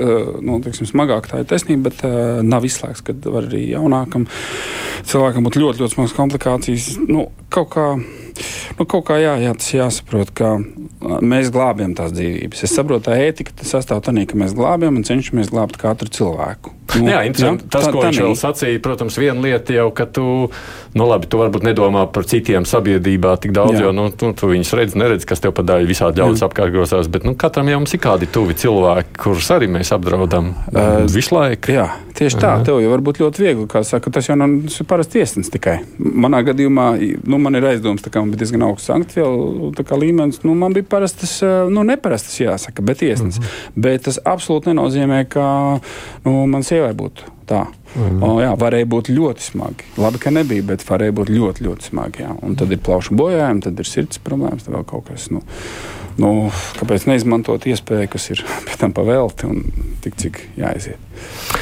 nu, 0.46 0.60
teiksim, 0.64 0.90
smagāk 0.90 1.30
tā 1.32 1.44
ir 1.44 1.50
taisnība, 1.50 1.90
bet 1.90 2.06
uh, 2.08 2.40
nav 2.46 2.68
izslēgts, 2.68 3.04
ka 3.06 3.16
var 3.28 3.50
arī 3.50 3.66
jaunākam 3.74 4.28
cilvēkam 5.10 5.46
būt 5.48 5.60
ļoti, 5.60 5.84
ļoti 5.84 5.98
smagas 5.98 6.18
komplikācijas. 6.18 6.90
Nu, 7.10 7.30
kaut 7.54 7.72
kā, 7.76 7.88
nu, 8.80 8.86
kaut 8.86 9.06
kā 9.10 9.20
jā, 9.22 9.36
jā, 9.44 9.54
tas 9.60 9.72
jāsaprot, 9.76 10.34
ka 10.36 10.56
mēs 11.22 11.52
glābjam 11.56 11.96
tās 11.98 12.14
dzīvības. 12.16 12.66
Es 12.66 12.76
saprotu, 12.76 13.10
tā 13.10 13.20
ētika 13.30 13.56
tas 13.62 13.76
sastāv 13.76 14.04
tādā, 14.06 14.26
ka 14.30 14.40
mēs 14.40 14.56
glābjam 14.58 15.00
un 15.00 15.08
cenšamies 15.08 15.52
glābt 15.54 15.80
katru 15.82 16.12
cilvēku. 16.14 16.76
Nu, 16.98 17.06
jā, 17.12 17.20
interesanti. 17.28 17.68
Jā, 17.68 17.72
tas, 17.76 17.86
tā, 17.86 17.92
ko 17.94 18.02
viņš 18.02 18.20
vēl 18.24 18.36
sacīja, 18.40 18.82
protams, 18.82 19.18
viena 19.22 19.44
lieta 19.44 19.76
jau, 19.76 19.88
ka 19.94 20.08
tu, 20.10 20.26
nu, 20.98 21.06
labi, 21.06 21.30
tu 21.30 21.38
varbūt 21.42 21.68
nedomā 21.68 22.08
par 22.14 22.26
citiem 22.30 22.66
sabiedrībā 22.66 23.36
tik 23.44 23.54
daudz, 23.56 23.78
jā. 23.78 23.86
jo, 23.86 23.94
nu, 23.96 24.08
tu, 24.10 24.32
tu 24.38 24.50
viņus 24.50 24.74
redz, 24.80 24.98
neredz, 24.98 25.28
kas 25.30 25.44
tev 25.44 25.54
padāja 25.58 25.86
visādi 25.90 26.24
ļaudis 26.24 26.46
apkārt 26.48 26.74
grozās, 26.74 27.12
bet, 27.12 27.28
nu, 27.28 27.36
katram 27.40 27.70
jau 27.70 27.82
mums 27.84 27.94
ir 27.94 28.02
kādi 28.04 28.30
tuvi 28.34 28.58
cilvēki, 28.58 29.20
kurus 29.22 29.52
arī 29.54 29.70
mēs 29.78 29.94
apdraudam 29.94 30.56
uh, 30.56 31.06
visu 31.14 31.38
laiku. 31.38 31.76
Jā, 31.78 31.92
tieši 32.20 32.40
tā, 32.42 32.52
tev 32.68 32.82
jau 32.84 32.92
var 32.92 33.04
būt 33.06 33.22
ļoti 33.24 33.44
viegli, 33.46 33.68
saka, 33.88 34.12
tas 34.14 34.30
jau 34.30 34.36
nav 34.40 34.58
tas 34.68 34.80
ir 34.82 34.90
parasti 34.90 35.18
tiesnesis 35.18 35.54
tikai. 35.54 35.78
Manā 35.98 36.42
gadījumā, 36.48 36.90
nu, 37.30 37.40
man 37.42 37.60
ir 37.60 37.70
aizdoms, 37.72 38.06
kā 38.06 38.24
man 38.24 38.34
bija 38.34 38.44
diezgan 38.44 38.68
augsts 38.68 38.92
sankciju 38.92 39.74
līmenis, 40.00 40.44
nu, 40.46 40.56
man 40.60 40.76
bija 40.76 40.88
parastas, 40.92 41.40
nu, 41.72 41.84
neparastas 41.88 42.38
jāsaka, 42.40 42.86
bet 42.86 43.02
tiesnesis. 43.04 43.40
Mm 43.40 43.46
-hmm. 43.46 43.82
Bet 43.88 44.08
tas 44.08 44.20
absolūti 44.26 44.74
nenozīmē, 44.74 45.26
ka, 45.30 45.80
nu, 46.26 46.46
man 46.48 46.64
sievai 46.64 46.94
būtu 46.94 47.40
tā. 47.50 47.66
Mm. 47.98 48.22
O, 48.24 48.34
jā, 48.44 48.52
varēja 48.60 48.88
būt 48.90 49.10
ļoti 49.14 49.46
smagi. 49.46 49.88
Labi, 49.98 50.22
ka 50.22 50.34
nebija, 50.34 50.66
bet 50.72 50.86
varēja 50.86 51.16
būt 51.20 51.32
ļoti, 51.34 51.66
ļoti 51.66 51.90
smagi. 51.90 52.26
Jā. 52.26 52.36
Un 52.46 52.58
tad 52.60 52.74
ir 52.74 52.82
plaušu 52.86 53.18
bojājumi, 53.18 53.64
tad 53.66 53.82
ir 53.82 53.90
sirds 53.90 54.22
problēmas, 54.26 54.68
tad 54.68 54.78
vēl 54.78 54.86
kaut 54.90 55.10
kas. 55.10 55.30
Nu, 55.34 55.42
nu, 56.22 56.34
kāpēc 56.80 57.08
neizmantot 57.10 57.66
iespēju, 57.70 58.12
kas 58.14 58.30
ir 58.36 58.46
pēc 58.68 58.84
tam 58.84 58.96
pavēlti 58.98 59.50
un 59.50 59.66
tik 60.06 60.20
cik 60.22 60.44
jāaiziet? 60.60 61.59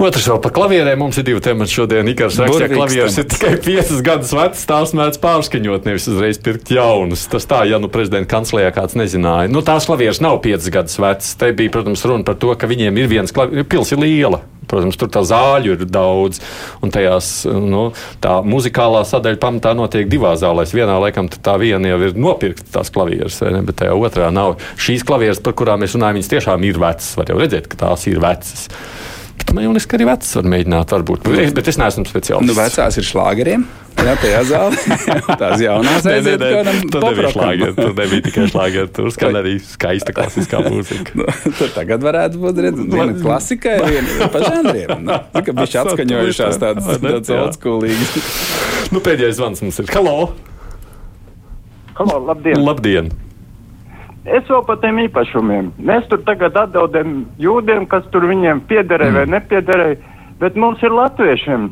Otrs 0.00 0.30
vēl 0.30 0.38
par 0.40 0.52
klavierēm. 0.56 1.02
Mums 1.02 1.18
ir 1.20 1.26
divi 1.26 1.42
temati 1.44 1.74
šodien. 1.74 2.08
Ikars 2.08 2.38
raksta, 2.40 2.68
ka 2.70 2.76
klavieres 2.78 3.18
ir 3.20 3.26
tikai 3.28 3.50
5 3.60 3.98
gadus 4.06 4.30
vecs, 4.32 4.62
tās 4.68 4.94
mēdz 4.96 5.20
pārskaņot, 5.20 5.88
nevis 5.88 6.08
uzreiz 6.08 6.40
pirkt 6.40 6.72
jaunas. 6.72 7.26
Tas 7.28 7.44
tā, 7.50 7.66
ja 7.68 7.80
nu 7.82 7.90
prezidenta 7.92 8.30
kanclējā 8.32 8.70
kāds 8.76 8.96
nezināja. 8.96 9.50
Nu, 9.52 9.60
tās 9.66 9.88
klavieres 9.90 10.22
nav 10.24 10.40
5 10.46 10.70
gadus 10.72 10.96
vecas. 11.04 11.34
Te 11.36 11.50
bija, 11.56 11.74
protams, 11.74 12.06
runa 12.08 12.24
par 12.24 12.40
to, 12.40 12.54
ka 12.56 12.70
viņiem 12.70 13.02
ir 13.02 13.12
viens 13.12 13.36
klavieres, 13.36 13.68
pils 13.68 13.92
ir 13.92 14.00
liela. 14.00 14.40
Protams, 14.70 14.96
tur 14.96 15.10
tā 15.12 15.20
zāļu 15.26 15.74
ir 15.74 15.84
daudz, 15.90 16.38
un 16.80 16.92
tajās, 16.94 17.30
nu, 17.50 17.88
tā 18.22 18.38
muzikālā 18.46 19.02
sadaļa 19.08 19.40
pamatā 19.42 19.74
notiek 19.76 20.08
divās 20.08 20.40
zālēs. 20.44 20.72
Vienā 20.76 20.94
laikam 21.02 21.28
tā 21.28 21.58
viena 21.60 21.90
jau 21.90 22.00
ir 22.06 22.14
nopirkta 22.16 22.78
tās 22.78 22.94
klavieres, 22.94 23.40
ne, 23.42 23.64
bet 23.66 23.82
tajā 23.82 23.98
otrā 23.98 24.30
nav. 24.32 24.60
Šīs 24.80 25.04
klavieres, 25.04 25.42
par 25.42 25.58
kurām 25.58 25.82
mēs 25.82 25.98
runājam, 25.98 26.20
viņas 26.20 26.34
tiešām 26.36 26.68
ir 26.70 26.78
vecas. 26.80 27.16
Var 27.18 27.34
jau 27.34 27.40
redzēt, 27.42 27.66
ka 27.72 27.82
tās 27.88 28.06
ir 28.08 28.22
vecas. 28.22 28.68
Liekas, 29.50 29.86
ka 29.90 29.96
arī 29.98 30.06
vecas 30.06 30.30
var 30.38 30.46
mēģināt, 30.52 30.92
varbūt. 30.94 31.24
Bet, 31.26 31.54
bet 31.56 31.68
es 31.72 31.78
neesmu 31.80 32.04
speciālists. 32.06 32.48
Nu, 32.48 32.56
vecās 32.56 32.98
ir 33.00 33.06
šlāgeriem. 33.06 33.64
Jā, 34.00 34.14
tajā 34.20 34.40
zālē. 34.48 34.98
Tās 35.40 35.60
jaunās 35.60 36.06
aiziet 36.08 36.40
kādam 36.40 36.78
Tur 36.92 37.04
nebija 37.04 37.32
šlāgeri, 37.34 37.74
tur 37.76 37.94
nebija 37.98 38.24
tikai 38.28 38.44
šlāgeri, 38.52 38.90
tur 38.96 39.10
skan 39.16 39.38
arī 39.40 39.56
skaista 39.64 40.14
klasiskā 40.16 40.62
mūzika. 40.64 41.16
nu, 41.20 41.26
tur 41.58 41.72
tagad 41.74 42.04
varētu 42.06 42.40
būt 42.40 42.60
redz, 42.66 42.84
viena 42.84 43.16
klasikai, 43.24 43.76
viena 43.88 44.30
pa 44.32 44.44
žanriem. 44.46 45.08
Nu, 45.08 45.42
ka 45.46 45.56
bišķi 45.58 45.82
atskaņojušās 45.82 46.60
tādas, 46.62 47.02
tādas 47.02 47.34
oldschoolīgas. 47.40 48.30
Nu, 48.94 49.02
pēdējais 49.04 49.40
zvans 49.40 49.64
mums 49.66 49.82
ir. 49.82 49.90
Halo! 49.96 50.30
Halo, 51.98 52.22
labdien! 52.30 52.62
Labdien! 52.64 53.12
Es 54.28 54.44
vēl 54.44 54.64
par 54.68 54.76
tiem 54.82 54.98
īpašumiem. 55.06 55.70
Mēs 55.80 56.08
tur 56.10 56.20
tagad 56.26 56.56
atdodam 56.60 57.22
jūdiem, 57.40 57.86
kas 57.88 58.04
tur 58.12 58.26
viņiem 58.28 58.60
piederēja 58.68 59.14
mm. 59.14 59.16
vai 59.16 59.38
nepiederēja, 59.38 59.96
bet 60.42 60.58
mums 60.60 60.82
ir 60.84 60.92
latviešiem 60.92 61.70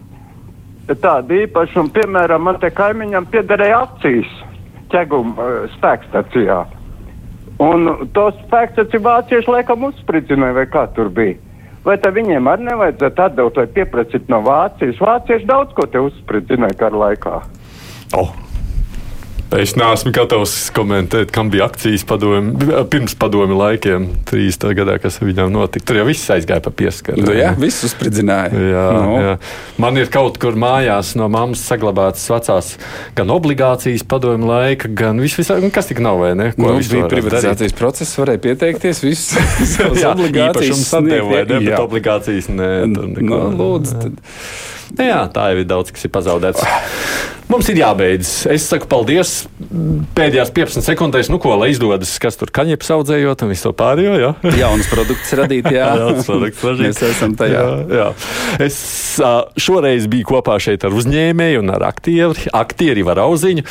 tādi 1.03 1.43
īpašumi. 1.45 1.93
Piemēram, 1.93 2.47
man 2.49 2.57
te 2.63 2.71
kaimiņam 2.73 3.29
piederēja 3.29 3.83
akcijas 3.85 4.33
ķeguma 4.89 5.37
uh, 5.37 5.69
spēkstacijā. 5.77 6.63
Un 7.61 8.09
tos 8.15 8.39
spēkstaciju 8.47 9.03
vācieši 9.05 9.53
laikam 9.53 9.85
uzspridzināja, 9.91 10.57
vai 10.61 10.67
kā 10.73 10.87
tur 10.97 11.13
bija. 11.13 11.37
Vai 11.85 11.97
tad 12.01 12.17
viņiem 12.17 12.49
arī 12.51 12.69
nevajadzētu 12.69 13.25
atdot 13.25 13.61
vai 13.61 13.69
pieprasīt 13.77 14.29
no 14.33 14.41
Vācijas? 14.45 14.99
Vācieši 15.01 15.49
daudz 15.49 15.73
ko 15.77 15.87
te 15.91 16.01
uzspridzināja 16.03 16.77
kara 16.81 17.05
laikā. 17.05 17.41
Oh. 18.17 18.33
Es 19.49 19.73
neesmu 19.81 20.11
gatavs 20.13 20.53
komentēt, 20.77 21.31
kam 21.33 21.49
bija 21.49 21.65
akcijas 21.71 22.03
padomi, 22.05 22.51
pirms 22.93 23.15
padomi 23.17 23.55
laikiem, 23.57 24.03
30. 24.29 24.67
gadā, 24.77 24.99
kas 25.01 25.17
viņam 25.23 25.49
notika. 25.55 25.87
Tur 25.89 25.97
jau 25.97 26.05
viss 26.05 26.27
aizgāja 26.35 26.61
pa 26.67 26.73
pieskaru. 26.77 27.23
Nu, 27.25 27.33
jā, 27.33 27.55
viss 27.57 27.81
uzspridzināja. 27.89 28.53
Jā, 28.53 28.83
Nu. 28.99 29.15
jā. 29.25 29.33
Man 29.81 29.97
ir 29.97 30.11
kaut 30.13 30.37
kur 30.43 30.53
mājās 30.61 31.15
no 31.17 31.31
mammas 31.33 31.63
saglabātas 31.65 32.27
vecās 32.29 32.75
gan 33.17 33.33
obligācijas 33.33 34.05
padomi 34.05 34.45
laika, 34.51 34.91
gan 34.93 35.17
viss, 35.25 35.39
vis, 35.41 35.49
kas 35.73 35.89
tik 35.89 36.05
nav, 36.05 36.21
vai 36.21 36.35
ne? 36.37 36.51
Nu, 36.61 36.75
visu 36.77 36.99
bija 36.99 37.09
privatizācijas 37.09 37.73
darīt? 37.73 37.79
process, 37.81 38.13
varēja 38.21 38.45
pieteikties, 38.51 39.01
visas 39.01 39.79
Jā, 40.03 40.13
obligācijas 40.13 40.85
sadeva, 40.93 41.25
vai 41.25 41.41
ne, 41.41 41.49
sniegt. 41.49 41.65
bet 41.65 41.73
Jā. 41.73 41.81
obligācijas 41.89 42.53
nē. 42.53 42.71
tur 42.93 43.09
neko. 43.17 43.25
Nu, 43.33 43.57
lūdzu, 43.63 43.97
tad. 44.05 44.21
Nu 44.99 45.05
Jā, 45.09 45.25
tā 45.33 45.51
jau 45.55 45.59
ir 45.65 45.67
daudz, 45.69 45.91
kas 45.97 46.05
ir 46.05 46.13
pazaudēts. 46.13 46.65
Mums 47.49 47.69
ir 47.73 47.79
jābeidz. 47.81 48.31
Es 48.53 48.67
saku 48.69 48.85
paldies. 48.91 49.47
Pēdējās 50.17 50.51
15 50.53 50.85
sekundēs, 50.85 51.31
nu 51.33 51.39
ko, 51.41 51.55
lai 51.57 51.71
izdodas, 51.73 52.11
kas 52.21 52.37
tur 52.37 52.53
kaņepes 52.53 52.91
audzējot 52.93 53.45
un 53.45 53.53
visu 53.55 53.69
to 53.69 53.73
pārējo. 53.79 54.19
Jā, 54.21 54.33
Jaunas 54.63 54.91
produkts 54.93 55.33
radīt, 55.39 55.71
jā. 55.73 55.87
Jauns 56.03 56.29
produkts 56.29 56.67
radīt. 56.69 56.91
Mēs 56.91 57.01
esam 57.09 57.37
tajā. 57.41 57.63
Jā, 57.63 58.03
jā. 58.03 58.09
Es 58.69 58.77
šoreiz 59.65 60.11
biju 60.13 60.29
kopā 60.35 60.59
šeit 60.61 60.85
ar 60.85 60.97
uzņēmēju 61.01 61.65
un 61.65 61.73
ar 61.79 61.89
aktieri, 61.89 62.51
aktieri 62.53 63.07
Varauziņu. 63.09 63.65